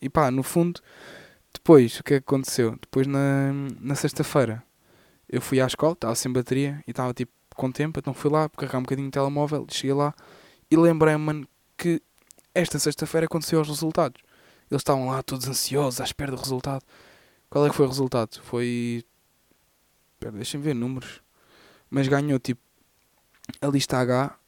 E 0.00 0.08
pá, 0.08 0.30
no 0.30 0.42
fundo, 0.42 0.80
depois, 1.52 1.98
o 1.98 2.04
que 2.04 2.14
é 2.14 2.20
que 2.20 2.24
aconteceu? 2.24 2.72
Depois 2.80 3.06
na, 3.06 3.52
na 3.80 3.94
sexta-feira, 3.94 4.62
eu 5.28 5.40
fui 5.40 5.60
à 5.60 5.66
escola, 5.66 5.92
estava 5.94 6.14
sem 6.14 6.32
bateria 6.32 6.82
e 6.86 6.90
estava 6.90 7.12
tipo 7.14 7.32
com 7.54 7.70
tempo, 7.70 7.98
então 7.98 8.14
fui 8.14 8.30
lá 8.30 8.48
carregar 8.48 8.78
um 8.78 8.82
bocadinho 8.82 9.08
de 9.08 9.12
telemóvel, 9.12 9.66
cheguei 9.70 9.92
lá 9.94 10.14
e 10.70 10.76
lembrei-me, 10.76 11.22
mano, 11.22 11.48
que 11.76 12.00
esta 12.54 12.78
sexta-feira 12.78 13.26
aconteceu 13.26 13.60
os 13.60 13.68
resultados. 13.68 14.22
Eles 14.70 14.80
estavam 14.80 15.06
lá 15.08 15.22
todos 15.22 15.46
ansiosos 15.46 16.00
à 16.00 16.04
espera 16.04 16.30
do 16.30 16.36
resultado. 16.38 16.82
Qual 17.50 17.66
é 17.66 17.68
que 17.70 17.76
foi 17.76 17.84
o 17.84 17.88
resultado? 17.88 18.40
Foi. 18.42 19.04
Espera, 20.22 20.36
deixem-me 20.36 20.64
ver 20.64 20.74
números. 20.74 21.20
Mas 21.90 22.06
ganhou 22.06 22.38
tipo 22.38 22.62
a 23.60 23.66
lista 23.66 23.98
H. 23.98 24.38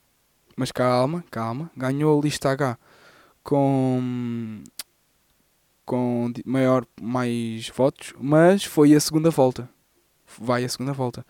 Mas 0.57 0.71
calma, 0.71 1.25
calma. 1.33 1.69
Ganhou 1.77 2.17
a 2.17 2.23
lista 2.23 2.51
H 2.51 2.79
com. 3.43 4.63
com 5.85 6.33
maior, 6.47 6.87
mais 7.01 7.69
votos. 7.71 8.15
Mas 8.21 8.65
foi 8.65 8.95
a 8.95 9.01
segunda 9.01 9.31
volta. 9.31 9.69
Vai 10.39 10.65
a 10.65 10.69
segunda 10.69 10.93
volta. 10.93 11.27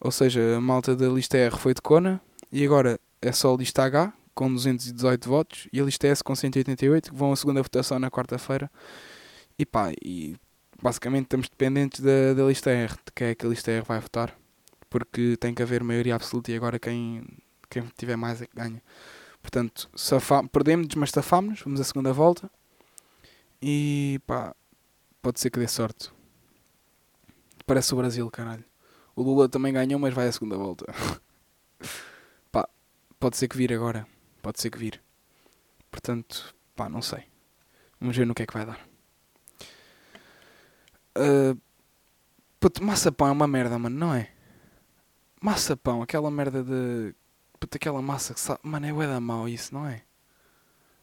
Ou 0.00 0.10
seja, 0.10 0.56
a 0.56 0.60
malta 0.60 0.96
da 0.96 1.06
lista 1.06 1.38
R 1.38 1.56
foi 1.56 1.72
de 1.72 1.80
Cona. 1.80 2.20
E 2.50 2.64
agora 2.64 2.98
é 3.22 3.30
só 3.30 3.54
a 3.54 3.56
lista 3.56 3.84
H 3.84 4.12
com 4.34 4.52
218 4.52 5.28
votos 5.28 5.68
e 5.72 5.80
a 5.80 5.84
lista 5.84 6.08
S 6.08 6.24
com 6.24 6.34
188 6.34 7.10
que 7.10 7.16
vão 7.16 7.30
à 7.30 7.36
segunda 7.36 7.62
votação 7.62 8.00
na 8.00 8.10
quarta-feira. 8.10 8.68
E 9.56 9.64
pá, 9.64 9.92
e 10.02 10.34
basicamente 10.82 11.24
estamos 11.24 11.48
dependentes 11.48 12.00
da, 12.00 12.34
da 12.34 12.44
lista 12.44 12.70
R, 12.70 12.92
de 12.92 13.12
quem 13.14 13.28
é 13.28 13.34
que 13.34 13.46
a 13.46 13.48
lista 13.48 13.70
R 13.70 13.84
vai 13.86 14.00
votar, 14.00 14.36
porque 14.88 15.36
tem 15.36 15.54
que 15.54 15.62
haver 15.62 15.82
maioria 15.82 16.14
absoluta 16.14 16.50
e 16.50 16.56
agora 16.56 16.78
quem, 16.78 17.24
quem 17.68 17.82
tiver 17.96 18.16
mais 18.16 18.42
é 18.42 18.46
que 18.46 18.56
ganha. 18.56 18.82
Portanto, 19.42 19.88
perdemos, 20.52 20.94
mas 20.94 21.10
safámos, 21.10 21.62
vamos 21.62 21.80
à 21.80 21.84
segunda 21.84 22.12
volta 22.12 22.50
e 23.60 24.20
pá, 24.26 24.54
pode 25.22 25.40
ser 25.40 25.50
que 25.50 25.58
dê 25.58 25.68
sorte. 25.68 26.10
Parece 27.66 27.94
o 27.94 27.96
Brasil, 27.96 28.30
caralho. 28.30 28.64
O 29.14 29.22
Lula 29.22 29.48
também 29.48 29.72
ganhou, 29.72 29.98
mas 29.98 30.14
vai 30.14 30.28
à 30.28 30.32
segunda 30.32 30.56
volta. 30.56 30.86
pá, 32.50 32.68
pode 33.18 33.36
ser 33.36 33.48
que 33.48 33.56
vire 33.56 33.74
agora. 33.74 34.06
Pode 34.42 34.60
ser 34.60 34.70
que 34.70 34.78
vire. 34.78 35.00
Portanto, 35.90 36.54
pá, 36.74 36.88
não 36.88 37.02
sei. 37.02 37.24
Vamos 38.00 38.16
ver 38.16 38.26
no 38.26 38.34
que 38.34 38.42
é 38.42 38.46
que 38.46 38.54
vai 38.54 38.66
dar. 38.66 38.89
Uh, 41.16 41.60
puto, 42.58 42.82
maçapão 42.84 43.28
é 43.28 43.32
uma 43.32 43.46
merda, 43.46 43.78
mano, 43.78 43.98
não 43.98 44.14
é? 44.14 44.30
Maçapão, 45.40 46.02
aquela 46.02 46.30
merda 46.30 46.62
de. 46.62 47.14
Puto, 47.58 47.76
aquela 47.76 48.00
massa 48.00 48.34
que 48.34 48.40
sabe. 48.40 48.60
Mano, 48.62 48.86
é 48.86 48.92
bué 48.92 49.06
da 49.06 49.20
mau 49.20 49.48
isso, 49.48 49.74
não 49.74 49.86
é? 49.86 50.02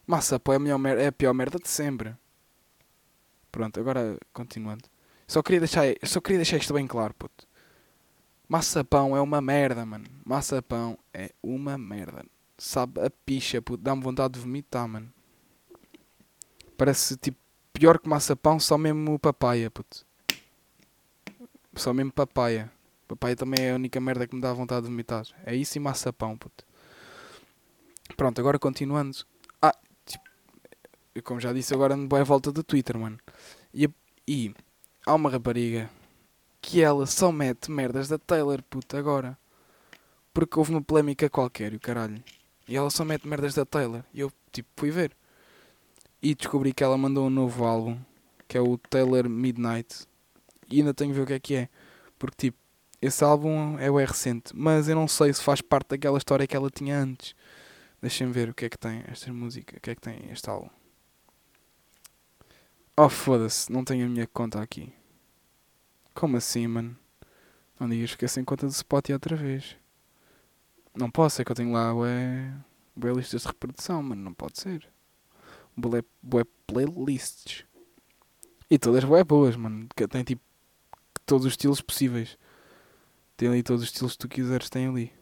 Maçapão 0.05 0.53
é 0.53 0.57
a, 0.57 0.77
melhor 0.77 0.97
é 0.97 1.07
a 1.07 1.11
pior 1.11 1.33
merda 1.33 1.59
de 1.59 1.67
sempre. 1.67 2.15
Pronto, 3.51 3.79
agora 3.79 4.17
continuando. 4.31 4.85
Só 5.27 5.41
queria 5.43 5.59
deixar, 5.59 5.83
só 6.03 6.21
queria 6.21 6.37
deixar 6.37 6.57
isto 6.57 6.73
bem 6.73 6.87
claro, 6.87 7.13
puto. 7.13 7.47
Maçapão 8.47 9.15
é 9.17 9.21
uma 9.21 9.41
merda, 9.41 9.85
mano. 9.85 10.05
Maçapão 10.23 10.97
é 11.13 11.31
uma 11.43 11.77
merda. 11.77 12.25
Sabe 12.57 13.01
a 13.01 13.09
picha, 13.09 13.61
puto. 13.61 13.83
Dá-me 13.83 14.01
vontade 14.01 14.35
de 14.35 14.39
vomitar, 14.39 14.87
mano. 14.87 15.11
Parece 16.77 17.17
tipo 17.17 17.37
pior 17.77 17.99
que 17.99 18.09
maçapão, 18.09 18.59
só 18.59 18.75
mesmo 18.75 19.19
papaya, 19.19 19.69
puto. 19.69 20.03
Só 21.75 21.93
mesmo 21.93 22.11
papaya. 22.11 22.71
Papaya 23.07 23.35
também 23.35 23.65
é 23.65 23.71
a 23.71 23.75
única 23.75 24.01
merda 24.01 24.25
que 24.25 24.35
me 24.35 24.41
dá 24.41 24.51
vontade 24.51 24.81
de 24.81 24.87
vomitar. 24.87 25.23
É 25.45 25.55
isso 25.55 25.77
e 25.77 25.79
maçapão, 25.79 26.35
puto. 26.35 26.65
Pronto, 28.15 28.39
agora 28.39 28.57
continuando. 28.57 29.17
Ah, 29.61 29.77
tipo, 30.05 30.23
como 31.23 31.39
já 31.39 31.53
disse, 31.53 31.71
agora 31.71 31.93
ando 31.93 32.07
bem 32.07 32.19
à 32.19 32.23
volta 32.23 32.51
do 32.51 32.63
Twitter, 32.63 32.97
mano. 32.97 33.19
E, 33.71 33.87
e 34.27 34.55
há 35.05 35.13
uma 35.13 35.29
rapariga 35.29 35.87
que 36.59 36.81
ela 36.81 37.05
só 37.05 37.31
mete 37.31 37.69
merdas 37.69 38.07
da 38.07 38.17
Taylor, 38.17 38.63
puto, 38.63 38.97
agora. 38.97 39.37
porque 40.33 40.57
houve 40.57 40.71
uma 40.71 40.81
polémica 40.81 41.29
qualquer, 41.29 41.73
o 41.75 41.79
caralho. 41.79 42.23
E 42.67 42.75
ela 42.75 42.89
só 42.89 43.05
mete 43.05 43.27
merdas 43.27 43.53
da 43.53 43.65
Taylor. 43.65 44.03
E 44.13 44.19
eu, 44.19 44.31
tipo, 44.51 44.67
fui 44.75 44.89
ver. 44.89 45.15
E 46.21 46.34
descobri 46.34 46.73
que 46.73 46.84
ela 46.84 46.97
mandou 46.97 47.27
um 47.27 47.30
novo 47.30 47.63
álbum, 47.63 47.99
que 48.47 48.58
é 48.58 48.62
o 48.62 48.77
Taylor 48.77 49.30
Midnight. 49.30 50.08
E 50.69 50.80
ainda 50.80 50.93
tenho 50.93 51.12
que 51.12 51.17
ver 51.17 51.23
o 51.23 51.27
que 51.27 51.34
é 51.34 51.39
que 51.39 51.56
é. 51.56 51.69
Porque, 52.17 52.47
tipo, 52.47 52.58
esse 53.01 53.23
álbum 53.23 53.77
é 53.77 53.91
o 53.91 53.99
é 53.99 54.06
recente, 54.06 54.56
mas 54.56 54.89
eu 54.89 54.95
não 54.95 55.08
sei 55.08 55.32
se 55.32 55.41
faz 55.41 55.62
parte 55.62 55.89
daquela 55.89 56.17
história 56.17 56.47
que 56.47 56.56
ela 56.56 56.69
tinha 56.69 56.97
antes. 56.97 57.36
Deixem 58.01 58.32
ver 58.32 58.49
o 58.49 58.53
que 58.53 58.65
é 58.65 58.69
que 58.69 58.77
tem 58.77 59.03
esta 59.08 59.32
música, 59.32 59.77
o 59.77 59.80
que 59.80 59.91
é 59.91 59.95
que 59.95 60.01
tem 60.01 60.32
este 60.32 60.49
álbum. 60.49 60.69
Oh, 62.95 63.10
foda-se, 63.10 63.71
não 63.71 63.84
tenho 63.84 64.08
a 64.08 64.10
minha 64.10 64.25
conta 64.27 64.60
aqui. 64.62 64.91
Como 66.15 66.38
assim, 66.38 66.65
mano? 66.65 66.97
Não 67.80 67.88
digas 67.88 68.15
que 68.15 68.25
é 68.25 68.27
sem 68.27 68.43
conta 68.43 68.65
do 68.65 68.73
Spotify 68.73 69.13
outra 69.13 69.36
vez. 69.36 69.77
Não 70.95 71.12
posso, 71.12 71.39
é 71.41 71.45
que 71.45 71.51
eu 71.51 71.56
tenho 71.56 71.71
lá 71.71 71.93
ué, 71.93 72.51
bué 72.95 73.13
listas 73.13 73.41
de 73.43 73.47
reprodução, 73.47 74.01
mano, 74.01 74.23
não 74.23 74.34
pode 74.34 74.60
ser. 74.60 74.89
Bué, 75.77 76.03
bué 76.23 76.43
playlists. 76.65 77.63
E 78.69 78.79
todas 78.79 79.03
bué 79.03 79.23
boas, 79.23 79.55
mano. 79.55 79.87
Que 79.95 80.07
tem 80.07 80.23
tipo 80.23 80.41
todos 81.25 81.45
os 81.45 81.53
estilos 81.53 81.81
possíveis. 81.81 82.37
Tem 83.37 83.47
ali 83.49 83.61
todos 83.61 83.83
os 83.83 83.89
estilos 83.89 84.13
que 84.13 84.19
tu 84.19 84.27
quiseres, 84.27 84.69
tem 84.69 84.87
ali. 84.87 85.13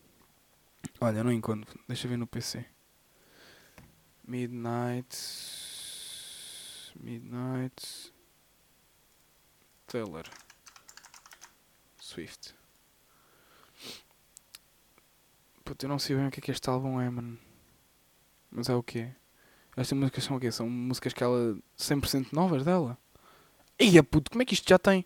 Olha, 1.01 1.23
não 1.23 1.31
encontro. 1.31 1.77
Deixa 1.87 2.07
ver 2.07 2.17
no 2.17 2.25
PC. 2.25 2.65
Midnight. 4.25 5.17
Midnight. 6.95 8.13
Taylor. 9.85 10.23
Swift. 11.99 12.55
Puta, 15.65 15.85
eu 15.85 15.89
não 15.89 15.99
sei 15.99 16.15
bem 16.15 16.27
o 16.27 16.31
que 16.31 16.39
é 16.39 16.43
que 16.43 16.51
este 16.51 16.69
álbum 16.69 17.01
é, 17.01 17.09
mano. 17.09 17.37
Mas 18.49 18.69
é 18.69 18.75
o 18.75 18.83
quê? 18.83 19.11
Estas 19.75 19.97
músicas 19.97 20.23
são 20.23 20.37
o 20.37 20.39
quê? 20.39 20.51
São 20.51 20.69
músicas 20.69 21.13
que 21.13 21.23
ela. 21.23 21.57
100% 21.77 22.27
novas 22.31 22.63
dela? 22.63 22.97
Ia 23.79 24.03
puto, 24.03 24.31
como 24.31 24.41
é 24.41 24.45
que 24.45 24.53
isto 24.53 24.67
já 24.67 24.79
tem? 24.79 25.05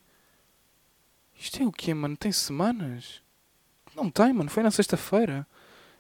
Isto 1.38 1.64
é 1.64 1.66
o 1.66 1.72
quê, 1.72 1.94
mano? 1.94 2.16
Tem 2.16 2.32
semanas? 2.32 3.22
Não 3.96 4.10
tem, 4.10 4.32
mano. 4.34 4.50
Foi 4.50 4.62
na 4.62 4.72
sexta-feira. 4.72 5.48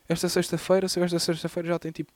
Esta 0.07 0.29
sexta-feira, 0.29 0.87
se 0.87 0.99
esta 0.99 1.19
sexta-feira 1.19 1.69
já 1.69 1.79
tem 1.79 1.91
tipo 1.91 2.11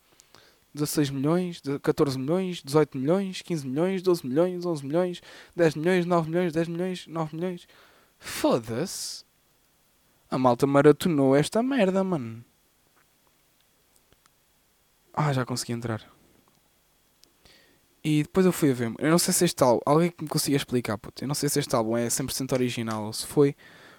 16 0.74 1.12
milhões, 1.12 1.62
14 1.82 2.18
milhões, 2.18 2.62
18 2.64 2.98
milhões, 2.98 3.42
15 3.42 3.68
milhões, 3.68 4.02
12 4.02 4.28
milhões, 4.28 4.66
11 4.66 4.86
milhões, 4.86 5.22
10 5.56 5.76
milhões, 5.76 6.06
9 6.06 6.30
milhões, 6.30 6.54
10 6.54 6.68
milhões, 6.68 7.08
9 7.08 7.36
milhões. 7.36 7.68
Foda-se. 8.20 9.24
A 10.30 10.38
malta 10.38 10.66
maratonou 10.66 11.36
esta 11.36 11.62
merda, 11.62 12.04
mano. 12.04 12.44
Ah, 15.14 15.32
já 15.32 15.46
consegui 15.46 15.74
entrar. 15.74 16.04
E 18.04 18.24
depois 18.24 18.46
eu 18.46 18.52
fui 18.52 18.72
a 18.72 18.74
ver. 18.74 18.94
Eu 19.00 19.10
não 19.10 19.18
sei 19.18 19.34
se 19.34 19.46
este 19.46 19.64
álbum. 19.64 19.80
Alguém 19.86 20.12
que 20.12 20.24
me 20.24 20.30
consiga 20.30 20.58
explicar, 20.58 20.98
puto. 20.98 21.24
Eu 21.24 21.28
não 21.28 21.36
sei 21.36 21.48
se 21.48 21.60
este 21.60 21.74
álbum 21.74 21.96
é 21.96 22.08
100% 22.08 22.52
original 22.52 23.06
ou 23.06 23.14
se 23.14 23.26
foi 23.26 23.56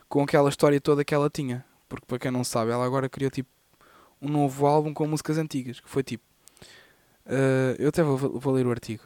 com 0.08 0.22
aquela 0.22 0.50
história 0.50 0.80
toda 0.80 1.04
que 1.04 1.14
ela 1.14 1.30
tinha. 1.30 1.64
Porque 1.88 2.04
para 2.06 2.18
quem 2.18 2.30
não 2.30 2.44
sabe, 2.44 2.70
ela 2.70 2.84
agora 2.84 3.08
criou 3.08 3.30
tipo 3.30 3.48
um 4.20 4.28
novo 4.28 4.66
álbum 4.66 4.92
com 4.92 5.06
músicas 5.06 5.38
antigas. 5.38 5.80
Que 5.80 5.88
foi 5.88 6.02
tipo. 6.02 6.24
Uh, 7.24 7.74
eu 7.78 7.88
até 7.88 8.02
vou, 8.02 8.18
vou, 8.18 8.52
ler 8.52 8.66
o 8.66 8.70
artigo. 8.70 9.04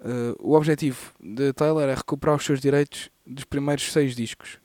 Uh, 0.00 0.34
o 0.38 0.54
objetivo 0.54 1.12
de 1.20 1.52
Taylor 1.52 1.82
é 1.82 1.94
recuperar 1.94 2.36
os 2.36 2.44
seus 2.44 2.60
direitos 2.60 3.10
dos 3.26 3.44
primeiros 3.44 3.92
seis 3.92 4.16
discos. 4.16 4.58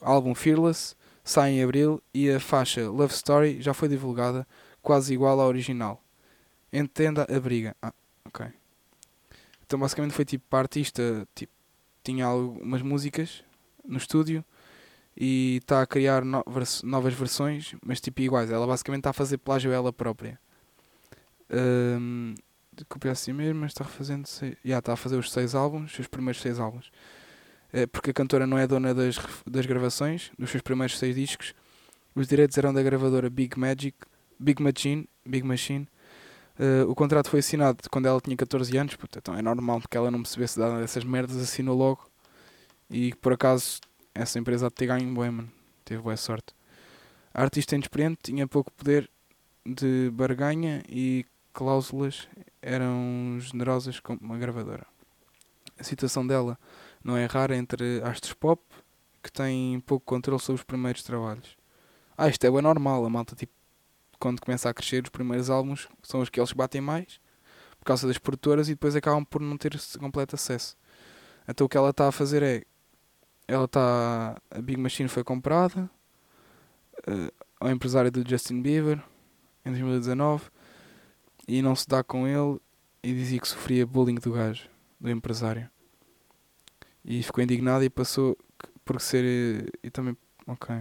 O 0.00 0.04
álbum 0.04 0.34
Fearless 0.34 0.94
sai 1.22 1.52
em 1.52 1.62
abril 1.62 2.02
e 2.12 2.30
a 2.30 2.38
faixa 2.38 2.90
Love 2.90 3.14
Story 3.14 3.62
já 3.62 3.72
foi 3.72 3.88
divulgada, 3.88 4.46
quase 4.82 5.14
igual 5.14 5.40
à 5.40 5.46
original. 5.46 6.02
Entenda 6.70 7.26
a 7.34 7.40
briga. 7.40 7.74
Ah, 7.80 7.94
ok. 8.26 8.63
Então 9.66 9.78
basicamente 9.78 10.12
foi 10.12 10.24
tipo 10.24 10.44
a 10.54 10.58
artista 10.58 11.26
tipo, 11.34 11.52
tinha 12.02 12.26
algumas 12.26 12.82
músicas 12.82 13.42
no 13.84 13.96
estúdio 13.96 14.44
e 15.16 15.58
está 15.62 15.82
a 15.82 15.86
criar 15.86 16.24
no, 16.24 16.44
vers 16.46 16.82
novas 16.82 17.14
versões, 17.14 17.74
mas 17.84 18.00
tipo 18.00 18.20
iguais. 18.20 18.50
Ela 18.50 18.66
basicamente 18.66 19.00
está 19.00 19.10
a 19.10 19.14
fazer 19.14 19.38
plágio 19.38 19.72
ela 19.72 19.92
própria. 19.92 20.38
Um, 21.50 22.34
copiar 22.88 23.12
assim 23.12 23.32
mesmo, 23.32 23.60
mas 23.60 23.70
está 23.70 23.84
fazendo 23.84 24.26
seis, 24.26 24.56
yeah, 24.64 24.80
está 24.80 24.94
a 24.94 24.96
fazer 24.96 25.16
os 25.16 25.30
seis 25.30 25.54
álbuns, 25.54 25.98
os 25.98 26.06
primeiros 26.06 26.40
seis 26.40 26.58
álbuns. 26.58 26.90
É, 27.72 27.86
porque 27.86 28.10
a 28.10 28.14
cantora 28.14 28.46
não 28.46 28.58
é 28.58 28.66
dona 28.66 28.94
das, 28.94 29.18
das 29.46 29.66
gravações, 29.66 30.30
dos 30.38 30.50
seus 30.50 30.62
primeiros 30.62 30.98
seis 30.98 31.14
discos. 31.14 31.54
Os 32.14 32.28
direitos 32.28 32.56
eram 32.56 32.72
da 32.72 32.82
gravadora 32.82 33.28
Big 33.28 33.58
Magic, 33.58 33.96
Big 34.38 34.62
Machine, 34.62 35.08
Big 35.26 35.44
Machine. 35.44 35.88
Uh, 36.58 36.88
o 36.88 36.94
contrato 36.94 37.28
foi 37.28 37.40
assinado 37.40 37.78
quando 37.90 38.06
ela 38.06 38.20
tinha 38.20 38.36
14 38.36 38.76
anos, 38.76 38.94
portanto, 38.94 39.22
então 39.22 39.34
é 39.36 39.42
normal 39.42 39.82
que 39.88 39.96
ela 39.96 40.10
não 40.10 40.22
percebesse 40.22 40.58
nada 40.58 40.78
dessas 40.78 41.04
merdas, 41.04 41.36
assinou 41.36 41.76
logo. 41.76 42.08
E 42.88 43.14
por 43.16 43.32
acaso 43.32 43.80
essa 44.14 44.38
empresa 44.38 44.68
de 44.68 44.74
ter 44.74 44.86
ganho 44.86 45.12
bem. 45.14 45.50
Teve 45.84 46.00
boa 46.00 46.16
sorte. 46.16 46.54
A 47.32 47.42
artista 47.42 47.74
inexperiente 47.74 48.20
tinha 48.22 48.46
pouco 48.46 48.70
poder 48.72 49.10
de 49.66 50.10
barganha 50.12 50.82
e 50.88 51.26
cláusulas 51.52 52.28
eram 52.62 53.38
generosas 53.40 53.98
como 53.98 54.20
uma 54.20 54.38
gravadora. 54.38 54.86
A 55.78 55.82
situação 55.82 56.24
dela 56.24 56.56
não 57.02 57.16
é 57.16 57.26
rara 57.26 57.56
entre 57.56 58.00
astros 58.02 58.32
pop 58.34 58.62
que 59.22 59.32
têm 59.32 59.80
pouco 59.80 60.06
controle 60.06 60.40
sobre 60.40 60.60
os 60.60 60.64
primeiros 60.64 61.02
trabalhos. 61.02 61.56
Ah, 62.16 62.28
isto 62.28 62.44
é 62.44 62.50
o 62.50 62.62
normal, 62.62 63.04
a 63.04 63.10
malta 63.10 63.34
tipo 63.34 63.52
quando 64.18 64.40
começa 64.40 64.68
a 64.68 64.74
crescer 64.74 65.02
os 65.04 65.10
primeiros 65.10 65.50
álbuns 65.50 65.88
são 66.02 66.20
os 66.20 66.28
que 66.28 66.40
eles 66.40 66.52
batem 66.52 66.80
mais 66.80 67.20
por 67.78 67.84
causa 67.84 68.06
das 68.06 68.18
produtoras 68.18 68.68
e 68.68 68.72
depois 68.72 68.96
acabam 68.96 69.24
por 69.24 69.40
não 69.40 69.58
ter 69.58 69.78
completo 69.98 70.34
acesso. 70.34 70.76
Então 71.46 71.66
o 71.66 71.68
que 71.68 71.76
ela 71.76 71.90
está 71.90 72.08
a 72.08 72.12
fazer 72.12 72.42
é 72.42 72.62
ela 73.46 73.66
está 73.66 74.40
a 74.50 74.62
Big 74.62 74.80
Machine 74.80 75.08
foi 75.08 75.22
comprada 75.22 75.90
uh, 77.06 77.32
ao 77.60 77.70
empresário 77.70 78.10
do 78.10 78.26
Justin 78.26 78.62
Bieber 78.62 79.02
em 79.64 79.70
2019 79.70 80.44
e 81.46 81.60
não 81.60 81.76
se 81.76 81.86
dá 81.86 82.02
com 82.02 82.26
ele 82.26 82.58
e 83.02 83.12
dizia 83.12 83.38
que 83.38 83.48
sofria 83.48 83.86
bullying 83.86 84.14
do 84.14 84.32
gajo, 84.32 84.68
do 84.98 85.10
empresário. 85.10 85.68
E 87.04 87.22
ficou 87.22 87.44
indignado 87.44 87.84
e 87.84 87.90
passou 87.90 88.36
por 88.82 88.98
ser. 89.00 89.70
E 89.82 89.90
também. 89.90 90.16
Ok. 90.46 90.74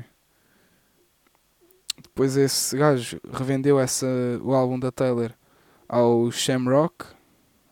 Depois 2.14 2.38
esse 2.38 2.78
gajo 2.78 3.20
revendeu 3.32 3.80
essa, 3.80 4.06
o 4.44 4.54
álbum 4.54 4.78
da 4.78 4.92
Taylor 4.92 5.32
ao 5.90 6.32
Shamrock, 6.32 7.08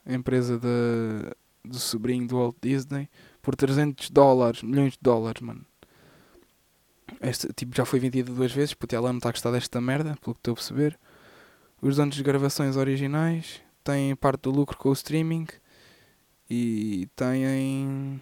empresa 0.04 0.58
de, 0.58 1.32
do 1.64 1.78
sobrinho 1.78 2.28
do 2.28 2.38
Walt 2.38 2.56
Disney, 2.60 3.08
por 3.40 3.56
300 3.56 4.10
dólares, 4.10 4.64
milhões 4.64 4.94
de 4.94 5.00
dólares, 5.00 5.44
mano. 5.44 5.64
Este 7.22 7.54
tipo 7.54 7.76
já 7.76 7.86
foi 7.86 8.00
vendido 8.00 8.34
duas 8.34 8.52
vezes, 8.52 8.74
porque 8.74 8.96
ela 8.96 9.12
não 9.12 9.18
está 9.18 9.30
a 9.30 9.32
gostar 9.32 9.52
desta 9.52 9.80
merda, 9.80 10.18
pelo 10.20 10.34
que 10.34 10.40
estou 10.40 10.54
a 10.54 10.56
perceber. 10.56 11.00
Os 11.80 11.98
donos 11.98 12.16
de 12.16 12.24
gravações 12.24 12.76
originais 12.76 13.62
têm 13.84 14.16
parte 14.16 14.42
do 14.42 14.52
lucro 14.52 14.76
com 14.76 14.90
o 14.90 14.94
streaming 14.94 15.46
e 16.50 17.08
têm 17.16 18.20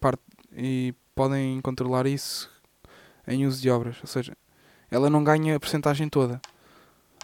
parte 0.00 0.22
e 0.56 0.94
podem 1.14 1.60
controlar 1.60 2.06
isso 2.06 2.50
em 3.26 3.46
uso 3.46 3.60
de 3.60 3.68
obras, 3.68 3.98
ou 4.00 4.06
seja, 4.06 4.34
ela 4.90 5.10
não 5.10 5.22
ganha 5.22 5.56
a 5.56 5.60
porcentagem 5.60 6.08
toda. 6.08 6.40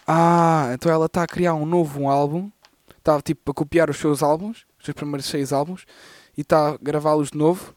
Ah, 0.07 0.71
então 0.75 0.93
ela 0.93 1.07
está 1.07 1.23
a 1.23 1.27
criar 1.27 1.55
um 1.55 1.65
novo 1.65 2.09
álbum, 2.09 2.51
está 2.99 3.21
tipo 3.21 3.51
a 3.51 3.55
copiar 3.55 3.89
os 3.89 3.97
seus 3.97 4.23
álbuns, 4.23 4.67
os 4.79 4.85
seus 4.85 4.95
primeiros 4.95 5.27
seis 5.27 5.53
álbuns, 5.53 5.87
e 6.37 6.43
está 6.43 6.71
a 6.71 6.77
gravá-los 6.77 7.31
de 7.31 7.39
novo 7.39 7.75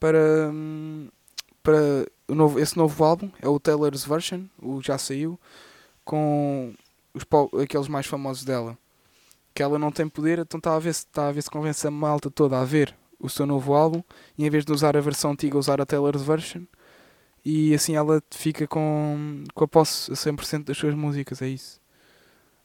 para, 0.00 0.50
para 1.62 2.06
o 2.28 2.34
novo, 2.34 2.58
esse 2.58 2.76
novo 2.76 3.04
álbum, 3.04 3.30
é 3.40 3.48
o 3.48 3.60
Taylor's 3.60 4.04
Version, 4.04 4.44
o 4.60 4.82
já 4.82 4.96
saiu, 4.98 5.38
com 6.04 6.74
os, 7.12 7.24
aqueles 7.62 7.88
mais 7.88 8.06
famosos 8.06 8.44
dela. 8.44 8.76
Que 9.54 9.62
ela 9.62 9.78
não 9.78 9.92
tem 9.92 10.08
poder, 10.08 10.40
então 10.40 10.58
está 10.58 10.74
a 10.74 10.78
ver 10.78 10.90
está 10.90 11.28
a 11.28 11.32
ver 11.32 11.42
se 11.42 11.50
convence 11.50 11.86
a 11.86 11.90
malta 11.90 12.30
toda 12.30 12.58
a 12.60 12.64
ver 12.64 12.94
o 13.20 13.28
seu 13.30 13.46
novo 13.46 13.72
álbum 13.72 14.02
e 14.36 14.44
em 14.44 14.50
vez 14.50 14.64
de 14.64 14.72
usar 14.72 14.96
a 14.96 15.00
versão 15.00 15.30
antiga, 15.30 15.56
usar 15.56 15.80
a 15.80 15.86
Taylor's 15.86 16.22
version. 16.22 16.64
E 17.44 17.74
assim 17.74 17.94
ela 17.96 18.22
fica 18.30 18.66
com, 18.66 19.44
com 19.54 19.64
a 19.64 19.68
posse 19.68 20.10
a 20.12 20.14
100% 20.14 20.64
das 20.64 20.76
suas 20.78 20.94
músicas, 20.94 21.42
é 21.42 21.48
isso. 21.48 21.80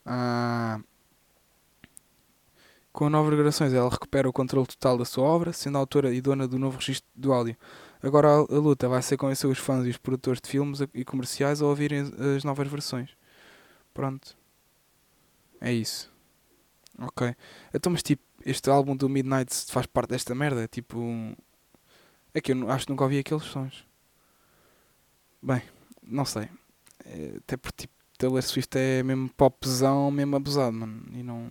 Ah, 0.05 0.79
com 2.91 3.09
novas 3.09 3.33
gravações, 3.33 3.73
ela 3.73 3.89
recupera 3.89 4.27
o 4.27 4.33
controle 4.33 4.67
total 4.67 4.97
da 4.97 5.05
sua 5.05 5.23
obra, 5.23 5.53
sendo 5.53 5.77
autora 5.77 6.13
e 6.13 6.21
dona 6.21 6.47
do 6.47 6.57
novo 6.57 6.77
registro 6.77 7.09
do 7.15 7.31
áudio. 7.33 7.55
Agora 8.01 8.27
a, 8.29 8.37
a 8.39 8.59
luta 8.59 8.87
vai 8.87 9.01
ser 9.01 9.17
convencer 9.17 9.49
os 9.49 9.57
fãs 9.57 9.85
e 9.85 9.89
os 9.89 9.97
produtores 9.97 10.41
de 10.41 10.49
filmes 10.49 10.79
e 10.93 11.05
comerciais 11.05 11.61
a 11.61 11.65
ouvirem 11.65 11.99
as 12.35 12.43
novas 12.43 12.67
versões. 12.67 13.11
Pronto. 13.93 14.37
É 15.61 15.71
isso. 15.71 16.11
Ok. 16.97 17.35
Então, 17.73 17.91
mas 17.91 18.03
tipo, 18.03 18.23
este 18.45 18.69
álbum 18.69 18.95
do 18.95 19.09
Midnight 19.09 19.53
faz 19.71 19.85
parte 19.85 20.11
desta 20.11 20.33
merda? 20.35 20.67
Tipo. 20.67 21.35
É 22.33 22.41
que 22.41 22.53
eu 22.53 22.69
acho 22.69 22.85
que 22.85 22.91
nunca 22.91 23.03
ouvi 23.03 23.19
aqueles 23.19 23.43
sons. 23.43 23.88
Bem, 25.49 25.63
não 26.03 26.25
sei. 26.25 26.47
É, 27.03 27.37
até 27.37 27.57
porque 27.57 27.87
tipo, 27.87 27.93
Taylor 28.19 28.39
Swift 28.43 28.77
é 28.77 29.01
mesmo 29.01 29.27
popzão, 29.29 30.11
mesmo 30.11 30.35
abusado, 30.35 30.73
mano. 30.73 31.03
E 31.11 31.23
não. 31.23 31.49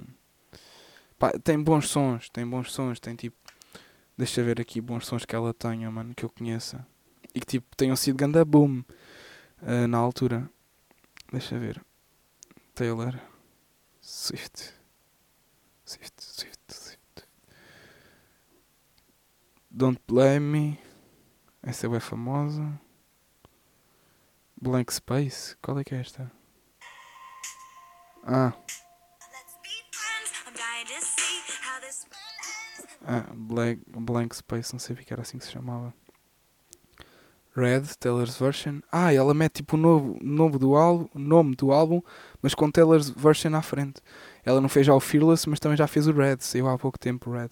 Pá, 1.18 1.32
tem 1.42 1.60
bons 1.60 1.88
sons, 1.88 2.30
tem 2.30 2.46
bons 2.46 2.72
sons, 2.72 3.00
tem 3.00 3.16
tipo. 3.16 3.36
Deixa 4.16 4.40
ver 4.40 4.60
aqui 4.60 4.80
bons 4.80 5.04
sons 5.04 5.24
que 5.24 5.34
ela 5.34 5.52
tenha, 5.52 5.90
mano, 5.90 6.14
que 6.14 6.24
eu 6.24 6.30
conheça. 6.30 6.86
E 7.34 7.40
que 7.40 7.46
tipo 7.46 7.74
tenham 7.76 7.96
sido 7.96 8.16
ganda 8.16 8.44
boom 8.44 8.84
ah, 9.62 9.88
na 9.88 9.98
altura. 9.98 10.48
Deixa 11.32 11.58
ver. 11.58 11.84
Taylor 12.76 13.20
Swift. 14.00 14.74
Swift, 15.84 16.22
Swift, 16.22 16.60
Swift. 16.68 17.28
Don't 19.68 20.00
Blame 20.06 20.38
Me. 20.38 20.78
Essa 21.64 21.86
é 21.86 21.90
bem 21.90 21.98
famosa. 21.98 22.80
Blank 24.60 24.92
Space. 24.92 25.56
Qual 25.62 25.78
é 25.78 25.84
que 25.84 25.94
é 25.94 26.00
esta? 26.00 26.30
Ah, 28.24 28.52
ah 33.06 33.26
Blank, 33.34 33.82
Blank 33.86 34.36
Space. 34.36 34.72
Não 34.72 34.80
sabia 34.80 35.04
que 35.04 35.12
era 35.12 35.22
assim 35.22 35.38
que 35.38 35.44
se 35.44 35.52
chamava. 35.52 35.94
Red, 37.56 37.82
Taylor's 37.98 38.38
Version. 38.38 38.80
Ah, 38.90 39.12
ela 39.12 39.34
mete 39.34 39.54
tipo 39.54 39.76
o 39.76 39.80
novo, 39.80 40.16
novo 40.22 40.58
do 40.58 40.76
álbum, 40.76 41.08
nome 41.14 41.56
do 41.56 41.72
álbum, 41.72 42.00
mas 42.40 42.54
com 42.54 42.70
Taylor's 42.70 43.10
Version 43.10 43.54
à 43.54 43.62
frente. 43.62 44.00
Ela 44.44 44.60
não 44.60 44.68
fez 44.68 44.86
já 44.86 44.94
o 44.94 45.00
Fearless, 45.00 45.48
mas 45.48 45.58
também 45.58 45.76
já 45.76 45.86
fez 45.86 46.06
o 46.06 46.12
Red. 46.12 46.38
Saiu 46.40 46.68
há 46.68 46.78
pouco 46.78 46.98
tempo 46.98 47.30
o 47.30 47.32
Red. 47.32 47.50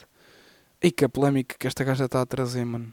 E 0.80 0.90
que 0.90 1.04
a 1.04 1.08
polémica 1.08 1.56
que 1.58 1.66
esta 1.66 1.82
gaja 1.82 2.04
está 2.04 2.20
a 2.20 2.26
trazer, 2.26 2.64
mano. 2.64 2.92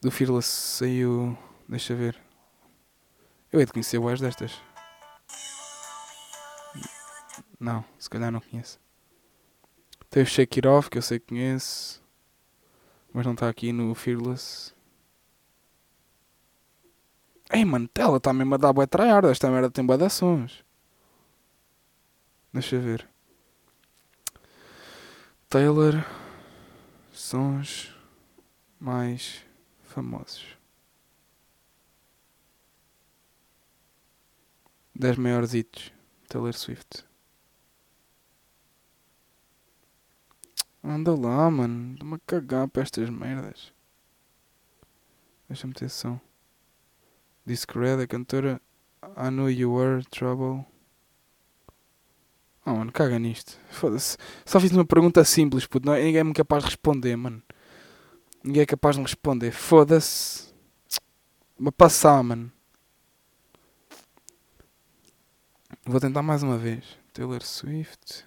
Do 0.00 0.10
Fearless 0.10 0.48
saiu. 0.48 1.36
Deixa 1.68 1.94
ver. 1.94 2.27
Eu 3.50 3.60
hei 3.60 3.66
de 3.66 3.72
conhecer 3.72 3.98
boas 3.98 4.20
destas. 4.20 4.60
Não, 7.58 7.84
se 7.98 8.08
calhar 8.08 8.30
não 8.30 8.40
conheço. 8.40 8.78
Tem 10.10 10.22
o 10.22 10.26
Shake 10.26 10.58
It 10.58 10.68
Off, 10.68 10.90
que 10.90 10.98
eu 10.98 11.02
sei 11.02 11.18
que 11.18 11.28
conheço. 11.28 12.02
Mas 13.12 13.24
não 13.24 13.32
está 13.32 13.48
aqui 13.48 13.72
no 13.72 13.94
Fearless. 13.94 14.74
Ei, 17.50 17.64
mano, 17.64 17.88
ela 17.94 18.18
está 18.18 18.32
mesmo 18.32 18.54
a 18.54 18.58
dar 18.58 18.72
bué 18.72 18.86
tryhard. 18.86 19.26
Esta 19.28 19.50
merda 19.50 19.70
tem 19.70 19.84
bué 19.84 19.96
de 19.96 20.08
sons. 20.10 20.62
Deixa 22.52 22.78
ver. 22.78 23.08
Taylor. 25.48 26.04
Sons 27.12 27.94
mais 28.78 29.42
famosos. 29.82 30.57
10 34.98 35.16
maiores 35.16 35.54
hits. 35.54 35.92
Taylor 36.28 36.52
Swift. 36.52 37.04
Anda 40.82 41.14
lá, 41.14 41.50
mano. 41.50 41.96
Dá-me 41.96 42.14
a 42.14 42.18
cagar 42.26 42.68
para 42.68 42.82
estas 42.82 43.08
merdas. 43.08 43.72
Deixa-me 45.48 45.72
ter 45.72 45.88
som. 45.88 46.20
Discred, 47.46 48.02
a 48.02 48.06
cantora 48.06 48.60
I 49.16 49.30
Know 49.30 49.48
You 49.48 49.72
Were 49.72 50.04
Trouble. 50.10 50.66
Oh, 52.66 52.74
mano, 52.74 52.92
caga 52.92 53.18
nisto. 53.18 53.56
Foda-se. 53.70 54.18
Só 54.44 54.60
fiz 54.60 54.72
uma 54.72 54.84
pergunta 54.84 55.24
simples, 55.24 55.64
puto. 55.64 55.86
Não, 55.86 55.94
ninguém 55.94 56.28
é 56.28 56.34
capaz 56.34 56.64
de 56.64 56.70
responder, 56.70 57.16
mano. 57.16 57.42
Ninguém 58.44 58.62
é 58.62 58.66
capaz 58.66 58.96
de 58.96 59.00
me 59.00 59.06
responder. 59.06 59.52
Foda-se. 59.52 60.52
Vou 61.58 61.72
passar, 61.72 62.22
mano. 62.22 62.52
Vou 65.88 65.98
tentar 65.98 66.22
mais 66.22 66.42
uma 66.42 66.58
vez. 66.58 66.84
Taylor 67.14 67.42
Swift. 67.42 68.26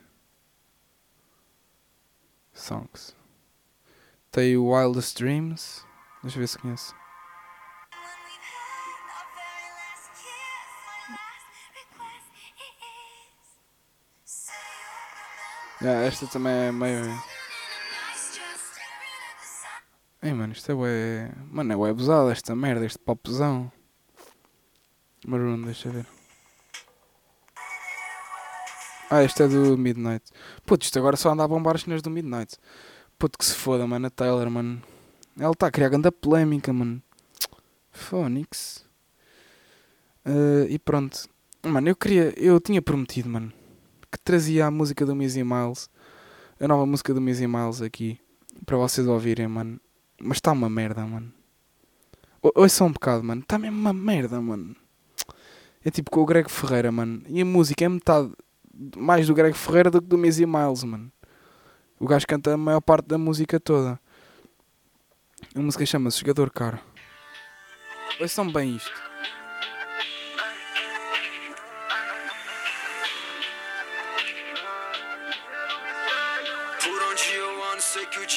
Songs. 2.51 3.15
Tem 4.31 4.57
o 4.57 4.73
Wildest 4.73 5.19
Dreams. 5.19 5.85
Deixa 6.23 6.37
eu 6.37 6.39
ver 6.39 6.47
se 6.47 6.57
conheço. 6.57 6.95
Yeah, 15.83 16.07
esta 16.07 16.25
também 16.25 16.51
é 16.51 16.71
meio. 16.71 17.05
Ei, 20.23 20.33
mano, 20.33 20.53
isto 20.53 20.71
é 20.71 20.73
ué... 20.73 21.31
Mano, 21.51 21.73
é 21.73 21.75
ué 21.75 21.91
abusado 21.91 22.31
esta 22.31 22.55
merda, 22.55 22.87
este 22.87 22.97
popzão. 22.97 23.71
Maroon, 25.27 25.61
deixa 25.61 25.89
eu 25.89 25.93
ver. 25.93 26.20
Ah, 29.13 29.23
este 29.23 29.43
é 29.43 29.47
do 29.47 29.77
Midnight. 29.77 30.23
Puto, 30.65 30.85
isto 30.85 30.97
agora 30.97 31.17
só 31.17 31.31
anda 31.31 31.43
a 31.43 31.47
bombar 31.47 31.75
as 31.75 31.81
cenas 31.81 32.01
do 32.01 32.09
Midnight. 32.09 32.55
Puto, 33.19 33.37
que 33.37 33.43
se 33.45 33.53
foda, 33.53 33.85
mano, 33.85 34.07
a 34.07 34.09
Taylor, 34.09 34.49
mano. 34.49 34.81
Ela 35.37 35.51
está 35.51 35.67
a 35.67 35.71
criar 35.71 35.89
grande 35.89 36.09
polémica, 36.11 36.71
mano. 36.71 37.01
Phonics. 37.91 38.85
Uh, 40.25 40.65
e 40.69 40.79
pronto. 40.79 41.27
Mano, 41.61 41.89
eu 41.89 41.95
queria... 41.95 42.33
Eu 42.37 42.59
tinha 42.61 42.81
prometido, 42.81 43.27
mano, 43.29 43.51
que 44.09 44.17
trazia 44.19 44.65
a 44.65 44.71
música 44.71 45.05
do 45.05 45.13
Missy 45.13 45.43
Miles. 45.43 45.89
A 46.59 46.67
nova 46.67 46.85
música 46.85 47.13
do 47.13 47.19
Missy 47.19 47.47
Miles 47.47 47.81
aqui. 47.81 48.17
Para 48.65 48.77
vocês 48.77 49.05
ouvirem, 49.07 49.47
mano. 49.47 49.77
Mas 50.21 50.37
está 50.37 50.53
uma 50.53 50.69
merda, 50.69 51.05
mano. 51.05 51.33
O- 52.41 52.61
Ouça 52.61 52.83
um 52.85 52.91
bocado, 52.93 53.23
mano. 53.23 53.41
Está 53.41 53.59
mesmo 53.59 53.77
uma 53.77 53.91
merda, 53.93 54.39
mano. 54.39 54.73
É 55.83 55.91
tipo 55.91 56.09
com 56.11 56.21
o 56.21 56.25
Greg 56.25 56.49
Ferreira, 56.49 56.91
mano. 56.91 57.23
E 57.27 57.41
a 57.41 57.45
música 57.45 57.83
é 57.83 57.89
metade 57.89 58.31
mais 58.97 59.27
do 59.27 59.33
Greg 59.33 59.55
Ferreira 59.55 59.91
do 59.91 60.01
que 60.01 60.07
do 60.07 60.17
Missy 60.17 60.45
Miles, 60.45 60.83
mano. 60.83 61.11
O 61.99 62.07
gajo 62.07 62.25
canta 62.25 62.53
a 62.53 62.57
maior 62.57 62.81
parte 62.81 63.07
da 63.07 63.17
música 63.17 63.59
toda. 63.59 63.99
A 65.55 65.59
música 65.59 65.85
chama-se 65.85 66.19
Jogador 66.19 66.49
Caro. 66.51 66.79
Ouçam 68.19 68.51
bem 68.51 68.75
isto. 68.75 69.10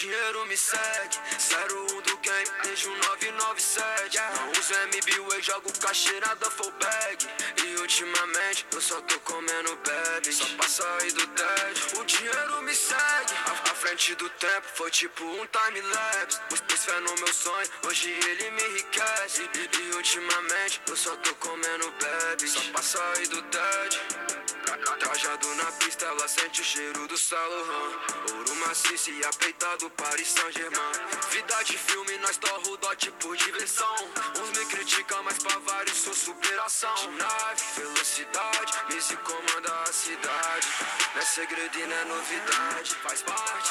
Dinheiro 0.05 0.45
me 0.47 0.57
segue. 0.57 1.17
01 1.49 2.03
do 2.03 2.17
game, 2.19 2.51
desde 2.63 2.89
um 2.89 2.97
997. 2.97 4.19
Não 4.37 4.51
uso 4.53 4.75
MBWay, 4.75 5.43
jogo 5.43 5.73
cacheirada 5.81 6.51
full 6.51 6.71
bag. 6.73 7.27
E 7.65 7.77
ultimamente, 7.81 8.67
eu 8.73 8.81
só 8.81 9.01
tô 9.03 9.19
comendo 9.21 9.77
bebe. 9.77 10.33
Só 10.33 10.45
pra 10.57 10.69
sair 10.69 11.13
do 11.13 11.27
tédio. 11.29 12.01
O 12.01 12.05
dinheiro 12.05 12.63
me 12.63 12.75
segue. 12.75 13.35
À, 13.47 13.71
à 13.71 13.75
frente 13.75 14.15
do 14.17 14.29
tempo, 14.29 14.67
foi 14.75 14.91
tipo 14.91 15.25
um 15.25 15.47
time 15.47 15.81
lapse. 15.81 16.39
Pus, 16.51 16.61
pus 16.61 16.85
fé 16.85 17.01
no 17.01 17.15
meu 17.15 17.33
sonho, 17.33 17.69
hoje 17.87 18.11
ele 18.11 18.51
me 18.51 18.63
enriquece. 18.63 19.49
E, 19.55 19.81
e 19.81 19.95
ultimamente, 19.95 20.83
eu 20.87 20.97
só 20.97 21.17
tô 21.17 21.35
comendo 21.37 21.91
bebe. 21.93 22.49
Só 22.49 22.61
pra 22.73 22.83
sair 22.83 23.29
do 23.29 23.43
tédio. 23.43 24.01
Trajado 24.99 25.55
na 25.55 25.73
pista, 25.73 26.05
ela 26.07 26.29
sente 26.29 26.61
o 26.61 26.65
cheiro 26.65 27.07
do 27.07 27.17
Saint 27.17 27.41
Ouro 28.33 28.55
maciço 28.67 29.11
e 29.11 29.25
apeitado 29.25 29.89
Paris 29.97 30.29
Saint-Germain. 30.29 30.93
Vida 31.31 31.63
de 31.65 31.79
filme, 31.79 32.19
nós 32.19 32.37
torro 32.37 32.73
o 32.73 32.77
dote 32.77 33.11
por 33.13 33.37
diversão. 33.37 33.95
Uns 34.41 34.59
me 34.59 34.65
criticam, 34.67 35.23
mas 35.23 35.39
pra 35.39 35.59
vários 35.59 35.97
sou 35.97 36.15
superação. 36.15 36.95
Nave, 37.13 37.63
velocidade, 37.77 38.73
Missy 38.91 39.17
comanda 39.17 39.83
a 39.83 39.93
cidade. 39.93 40.69
Não 41.15 41.23
é 41.23 41.25
segredo 41.25 41.79
e 41.79 41.87
não 41.87 41.97
é 41.97 42.05
novidade, 42.05 42.95
faz 43.03 43.23
parte. 43.23 43.71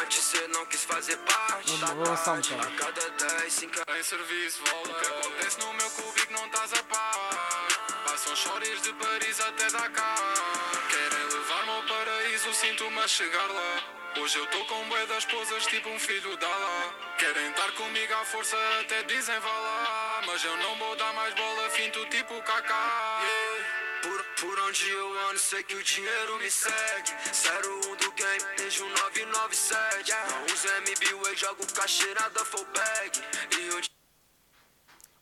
Antes 0.00 0.24
cê 0.24 0.46
não 0.48 0.64
quis 0.66 0.84
fazer 0.84 1.16
parte 1.18 1.76
Não, 1.78 1.96
vou 1.96 2.06
lançar 2.06 2.34
um 2.34 2.60
A 2.60 2.66
cada 2.76 3.10
10, 3.10 3.52
5 3.52 3.72
Em 3.98 4.02
serviço, 4.02 4.62
vola. 4.64 4.88
O 4.88 5.00
que 5.00 5.06
acontece 5.06 5.58
no 5.60 5.72
meu 5.74 5.90
cubico 5.90 6.32
não 6.32 6.46
estás 6.46 6.72
a 6.74 6.82
par. 6.84 7.68
Passam 8.04 8.36
chores 8.36 8.82
de 8.82 8.92
Paris 8.94 9.40
até 9.40 9.70
Dakar. 9.70 10.87
Sinto-me 12.60 12.98
a 12.98 13.06
chegar 13.06 13.46
lá. 13.46 14.20
Hoje 14.20 14.36
eu 14.36 14.44
tô 14.48 14.64
com 14.64 14.88
bué 14.88 15.06
das 15.06 15.18
esposas, 15.18 15.64
tipo 15.66 15.88
um 15.90 15.98
filho 16.00 16.36
da 16.38 16.48
lá. 16.48 16.92
Querem 17.16 17.50
estar 17.50 17.70
comigo 17.70 18.12
à 18.14 18.24
força, 18.24 18.56
até 18.80 19.04
dizem 19.04 19.38
vá 19.38 19.48
lá. 19.48 20.22
Mas 20.26 20.44
eu 20.44 20.56
não 20.56 20.74
vou 20.74 20.96
dar 20.96 21.12
mais 21.14 21.32
bola, 21.34 21.70
finto 21.70 22.04
tipo 22.06 22.34
Kaká. 22.42 23.20
Por, 24.02 24.24
por 24.40 24.58
onde 24.58 24.90
eu 24.90 25.28
ando, 25.28 25.38
sei 25.38 25.62
que 25.62 25.76
o 25.76 25.84
dinheiro 25.84 26.36
me 26.38 26.50
segue. 26.50 27.12
01 27.46 27.94
do 27.94 28.12
game, 28.14 28.56
desde 28.56 28.82
um 28.82 28.88
997. 28.88 30.12
Não 30.28 30.44
uso 30.52 30.68
MBWay, 30.68 31.36
jogo 31.36 31.64
cacheirada 31.72 32.44
full 32.44 32.66
bag. 32.74 33.20
E 33.56 33.70
o 33.70 33.80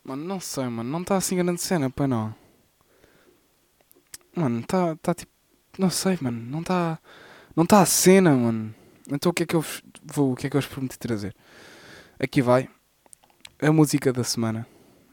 Mano, 0.09 0.25
não 0.25 0.40
sei, 0.40 0.64
mano. 0.64 0.88
Não 0.88 1.03
está 1.03 1.16
assim 1.16 1.37
grande 1.37 1.61
cena, 1.61 1.90
pois 1.90 2.09
não. 2.09 2.35
Mano, 4.35 4.61
está 4.61 4.96
tá 5.03 5.12
tipo. 5.12 5.31
Não 5.79 5.90
sei, 5.90 6.16
mano. 6.22 6.40
Não 6.40 6.61
está. 6.61 6.99
Não 7.57 7.64
está 7.64 7.81
a 7.81 7.87
cena, 7.87 8.37
mano. 8.37 8.75
Então 9.11 9.31
o 9.31 9.33
que 9.33 9.45
é 9.45 9.47
que 9.47 9.57
eu 9.57 9.62
vos 9.62 9.83
vou. 10.05 10.33
O 10.33 10.37
que 10.37 10.47
é 10.47 10.51
que 10.51 10.57
eu 10.57 10.61
vos 10.61 10.69
prometi 10.69 10.99
trazer? 10.99 11.35
Aqui 12.21 12.42
vai. 12.42 12.69
A 13.61 13.73
música 13.73 14.12
da 14.12 14.23
semana. 14.23 14.66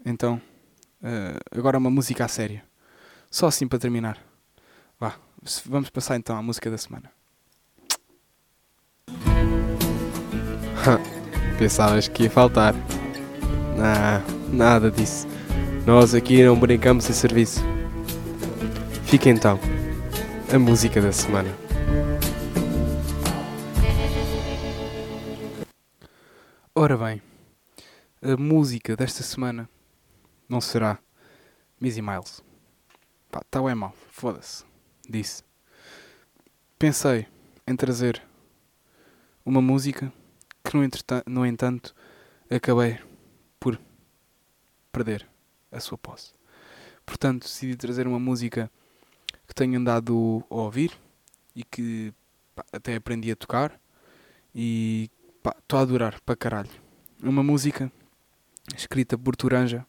Então. 0.05 0.41
Eh, 1.01 1.39
agora 1.57 1.77
uma 1.77 1.89
música 1.89 2.25
a 2.25 2.27
sério. 2.27 2.61
Só 3.31 3.47
assim 3.47 3.65
para 3.65 3.79
terminar. 3.79 4.17
Vá, 4.99 5.15
vamos 5.65 5.89
passar 5.89 6.17
então 6.17 6.35
à 6.35 6.41
música 6.41 6.69
da 6.69 6.77
semana. 6.77 7.09
Pensavas 11.57 12.09
que 12.09 12.23
ia 12.23 12.29
faltar. 12.29 12.75
Não, 13.77 14.53
nada 14.53 14.91
disso. 14.91 15.25
Nós 15.85 16.13
aqui 16.13 16.43
não 16.43 16.59
brincamos 16.59 17.09
em 17.09 17.13
serviço. 17.13 17.61
Fica 19.05 19.29
então 19.29 19.57
a 20.53 20.59
música 20.59 21.01
da 21.01 21.11
semana. 21.11 21.62
Ora 26.75 26.97
bem, 26.97 27.21
a 28.19 28.35
música 28.35 28.95
desta 28.95 29.21
semana 29.21 29.69
não 30.49 30.59
será 30.59 30.97
Missy 31.79 32.01
Miles. 32.01 32.43
Pá, 33.29 33.43
tá 33.47 33.61
bem 33.61 33.75
mal, 33.75 33.93
foda-se. 34.09 34.65
Disse. 35.07 35.43
Pensei 36.79 37.27
em 37.67 37.75
trazer 37.75 38.23
uma 39.45 39.61
música 39.61 40.11
que, 40.63 40.75
no, 40.75 40.81
no 41.27 41.45
entanto, 41.45 41.93
acabei 42.49 42.99
por 43.59 43.79
perder 44.91 45.29
a 45.71 45.79
sua 45.79 45.95
posse. 45.95 46.33
Portanto, 47.05 47.43
decidi 47.43 47.75
trazer 47.75 48.07
uma 48.07 48.19
música 48.19 48.67
que 49.47 49.53
tenho 49.53 49.79
andado 49.79 50.43
a 50.49 50.55
ouvir 50.55 50.91
e 51.55 51.63
que 51.63 52.11
pá, 52.55 52.65
até 52.71 52.95
aprendi 52.95 53.31
a 53.31 53.35
tocar 53.35 53.79
e 54.55 55.11
estou 55.51 55.79
a 55.79 55.81
adorar 55.81 56.19
para 56.21 56.35
caralho. 56.35 56.69
Uma 57.21 57.43
música 57.43 57.91
escrita 58.75 59.17
por 59.17 59.35
Turanja. 59.35 59.85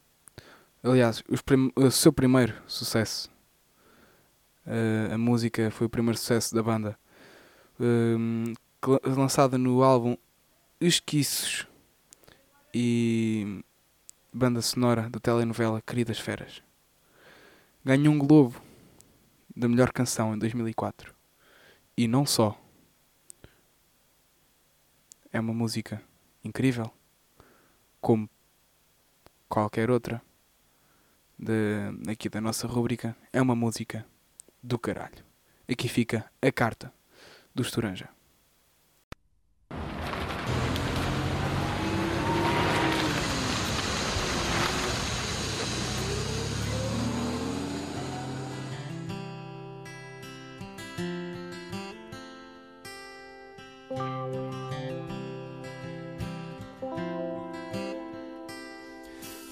Aliás, 0.82 1.22
prim- 1.44 1.72
o 1.76 1.90
seu 1.90 2.12
primeiro 2.12 2.54
sucesso. 2.66 3.30
Eh, 4.66 5.10
a 5.12 5.18
música 5.18 5.70
foi 5.70 5.86
o 5.86 5.90
primeiro 5.90 6.18
sucesso 6.18 6.54
da 6.54 6.62
banda. 6.62 6.98
Cla- 8.80 9.00
lançada 9.04 9.58
no 9.58 9.82
álbum 9.82 10.16
Esquiços 10.80 11.66
e 12.74 13.64
banda 14.32 14.60
sonora 14.60 15.08
da 15.08 15.18
telenovela 15.18 15.80
Queridas 15.80 16.18
Feras. 16.18 16.62
Ganhou 17.84 18.12
um 18.14 18.18
Globo 18.18 18.60
da 19.56 19.68
melhor 19.68 19.92
canção 19.92 20.34
em 20.34 20.38
2004. 20.38 21.14
E 21.96 22.06
não 22.08 22.26
só. 22.26 22.58
É 25.34 25.40
uma 25.40 25.52
música 25.52 26.00
incrível, 26.44 26.88
como 28.00 28.30
qualquer 29.48 29.90
outra 29.90 30.22
de, 31.36 31.90
aqui 32.08 32.28
da 32.28 32.40
nossa 32.40 32.68
rúbrica. 32.68 33.16
É 33.32 33.42
uma 33.42 33.56
música 33.56 34.06
do 34.62 34.78
caralho. 34.78 35.24
Aqui 35.68 35.88
fica 35.88 36.30
a 36.40 36.52
carta 36.52 36.94
do 37.52 37.62
Estoranja. 37.62 38.08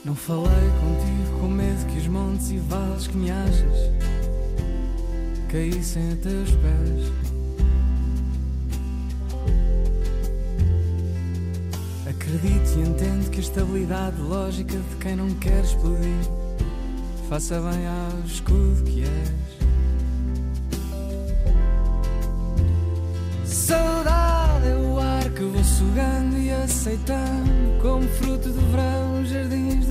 Não 0.05 0.17
falei 0.17 0.71
contigo 0.81 1.38
com 1.41 1.47
medo 1.47 1.87
que 1.87 1.99
os 1.99 2.09
montes 2.09 2.51
e 2.51 2.59
vales 2.59 3.07
que 3.07 3.17
me 3.17 3.31
achas 3.31 3.93
caíssem 5.49 6.12
a 6.12 6.17
teus 6.17 6.51
pés. 6.51 7.12
Acredito 12.09 12.79
e 12.79 12.81
entendo 12.81 13.31
que 13.31 13.37
a 13.38 13.43
estabilidade 13.43 14.21
lógica 14.23 14.77
de 14.77 14.97
quem 14.97 15.15
não 15.15 15.31
quer 15.35 15.62
explodir 15.62 16.19
faça 17.29 17.61
bem 17.61 17.87
ao 17.87 18.27
escudo 18.27 18.83
que 18.85 19.05
és. 19.05 19.53
Saudade 23.45 24.67
é 24.67 24.77
o 24.77 24.99
ar 24.99 25.31
que 25.31 25.45
vou 25.45 25.62
sugando 25.62 26.38
e 26.38 26.51
aceitando 26.51 27.81
como 27.81 28.03
fruto 28.09 28.49
do 28.49 28.61
verão 28.73 29.23
os 29.23 29.29
jardins 29.29 29.82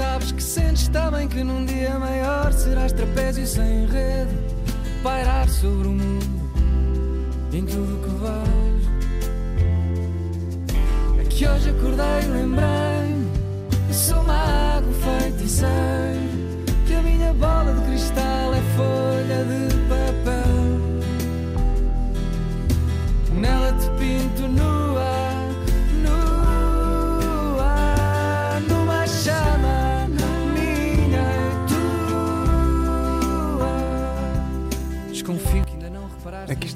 sabes 0.00 0.32
que 0.32 0.42
sentes 0.42 0.88
também 0.88 1.28
que 1.28 1.44
num 1.44 1.64
dia 1.66 1.98
maior 1.98 2.50
serás 2.54 2.90
trapézio 2.90 3.46
sem 3.46 3.84
rede, 3.86 4.34
pairar 5.02 5.46
sobre 5.48 5.88
o 5.88 5.92
mundo 5.92 6.24
em 7.52 7.66
tudo 7.66 8.00
que 8.02 8.08
vais. 8.16 8.82
É 11.18 11.24
que 11.24 11.46
hoje 11.46 11.68
acordei 11.68 12.22
e 12.24 12.28
lembrei-me 12.28 13.30
sou 13.92 14.22
mago 14.22 14.90
Que 15.38 15.48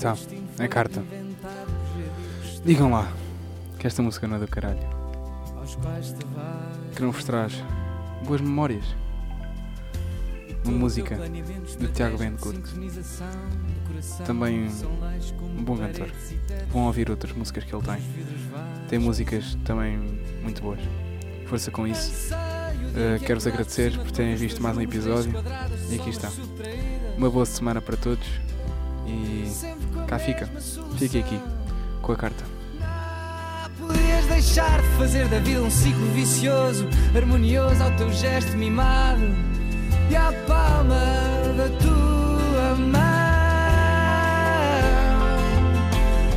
está, 0.05 0.13
a 0.13 0.17
foi 0.57 0.69
carta. 0.69 1.03
Digam 2.65 2.91
lá 2.91 3.11
que 3.79 3.87
esta 3.87 4.03
música 4.03 4.29
não 4.29 4.37
é 4.37 4.41
do 4.41 4.49
caralho. 4.49 4.79
Que 6.95 7.03
não 7.03 7.11
vos 7.11 7.25
traz 7.25 7.55
boas 8.25 8.41
memórias. 8.41 8.85
Uma 10.65 10.79
música 10.79 11.17
do 11.79 11.89
Tiago 11.89 12.19
Bencourt. 12.19 12.59
Também 14.27 14.69
um 15.57 15.65
bom 15.65 15.77
cantor. 15.77 16.11
Vão 16.71 16.85
ouvir 16.85 17.11
outras 17.11 17.35
músicas 17.35 17.65
que 17.65 17.75
ele 17.75 17.85
tem. 17.85 17.99
Tem 18.89 18.99
músicas 18.99 19.57
também 19.65 19.99
muito 20.43 20.63
boas. 20.63 20.81
Força 21.47 21.71
com 21.71 21.87
isso. 21.87 22.35
Uh, 22.35 23.19
Quero-vos 23.21 23.47
agradecer 23.47 23.99
por 23.99 24.11
terem 24.11 24.37
visto 24.37 24.63
mais 24.63 24.77
um 24.77 24.81
episódio. 24.81 25.33
E 25.91 25.97
aqui 25.97 26.11
está. 26.11 26.31
Uma 27.17 27.31
boa 27.31 27.45
semana 27.45 27.81
para 27.81 27.97
todos. 27.97 28.27
E 29.07 29.45
cá 30.15 30.19
fica. 30.19 30.49
Fique 30.97 31.19
aqui 31.19 31.41
com 32.01 32.13
a 32.13 32.17
carta. 32.17 32.45
Podias 33.79 34.27
deixar 34.27 34.81
de 34.81 34.89
fazer 34.97 35.29
da 35.29 35.39
vida 35.41 35.61
um 35.61 35.71
ciclo 35.71 36.07
vicioso, 36.13 36.87
harmonioso 37.15 37.83
ao 37.83 37.91
teu 37.93 38.13
gesto 38.13 38.57
mimado 38.57 39.23
e 40.11 40.17
à 40.17 40.33
palma 40.47 41.01
da 41.57 41.69
tua 41.83 42.77
mão. 42.77 43.01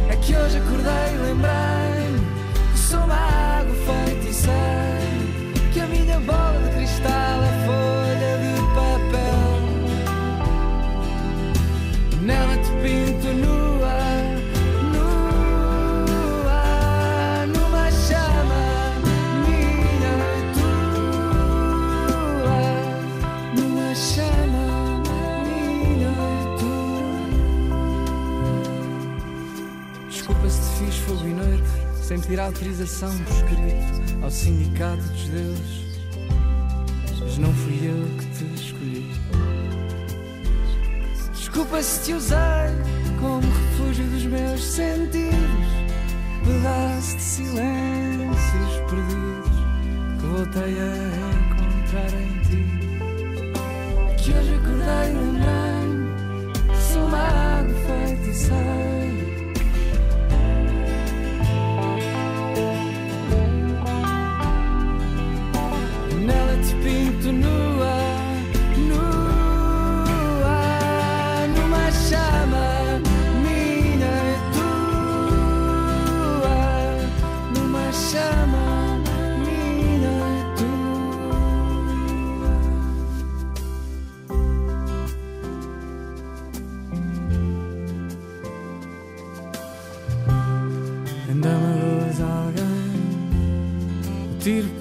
É 0.09 0.15
que 0.15 0.35
hoje 0.35 0.57
acordei 0.57 1.13
e 1.13 1.17
autorização 32.67 33.17
por 33.19 33.33
escrito 33.33 34.23
ao 34.23 34.29
sindicato 34.29 35.01
dos 35.01 35.29
deuses, 35.29 35.99
mas 37.21 37.37
não 37.37 37.53
fui 37.53 37.79
eu 37.83 38.07
que 38.17 38.25
te 38.25 38.61
escolhi. 38.61 39.11
Desculpa 41.33 41.81
se 41.81 42.05
te 42.05 42.13
usei 42.13 42.37
como 43.21 43.41
refúgio 43.41 44.05
dos 44.07 44.25
meus 44.25 44.61
sentidos, 44.61 45.37
pedaço 46.43 47.15
de 47.15 47.23
silêncios 47.23 48.73
perdidos 48.89 49.57
que 50.19 50.25
voltei 50.25 50.79
a 50.79 50.96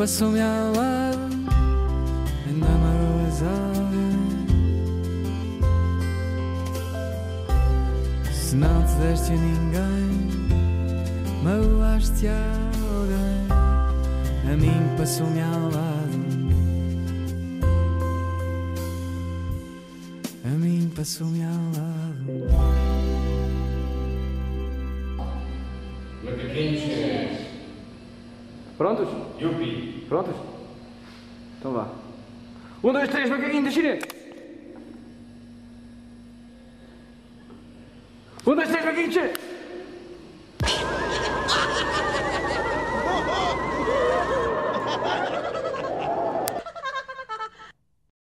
passou-me 0.06 0.40
ao 0.40 0.72
lado, 0.72 1.18
ainda 2.46 2.68
magoas 2.68 3.42
alguém. 3.42 4.36
Se 8.32 8.54
não 8.54 8.84
te 8.84 8.94
deste 9.00 9.32
a 9.32 9.36
ninguém, 9.36 10.30
magoaste 11.42 12.28
a 12.28 12.38
alguém. 12.88 13.48
A 14.52 14.56
mim 14.56 14.96
passou-me 14.96 15.40
ao 15.40 15.62
lado. 15.72 16.16
A 20.44 20.48
mim 20.50 20.88
passou-me 20.94 21.42
ao 21.42 21.50
lado. 21.50 22.06
Prontos? 28.78 29.08
Prontos? 30.08 30.34
Então 31.58 31.72
vá. 31.72 31.88
Um, 32.82 32.92
dois, 32.92 33.08
três, 33.08 33.28
macaquinho 33.28 33.64
da 33.64 33.70
China! 33.70 33.88
Um, 33.88 33.96
dois, 33.96 33.98
três, 33.98 33.98
macaquinho 33.98 34.00
da 34.00 34.00
China! 34.00 34.05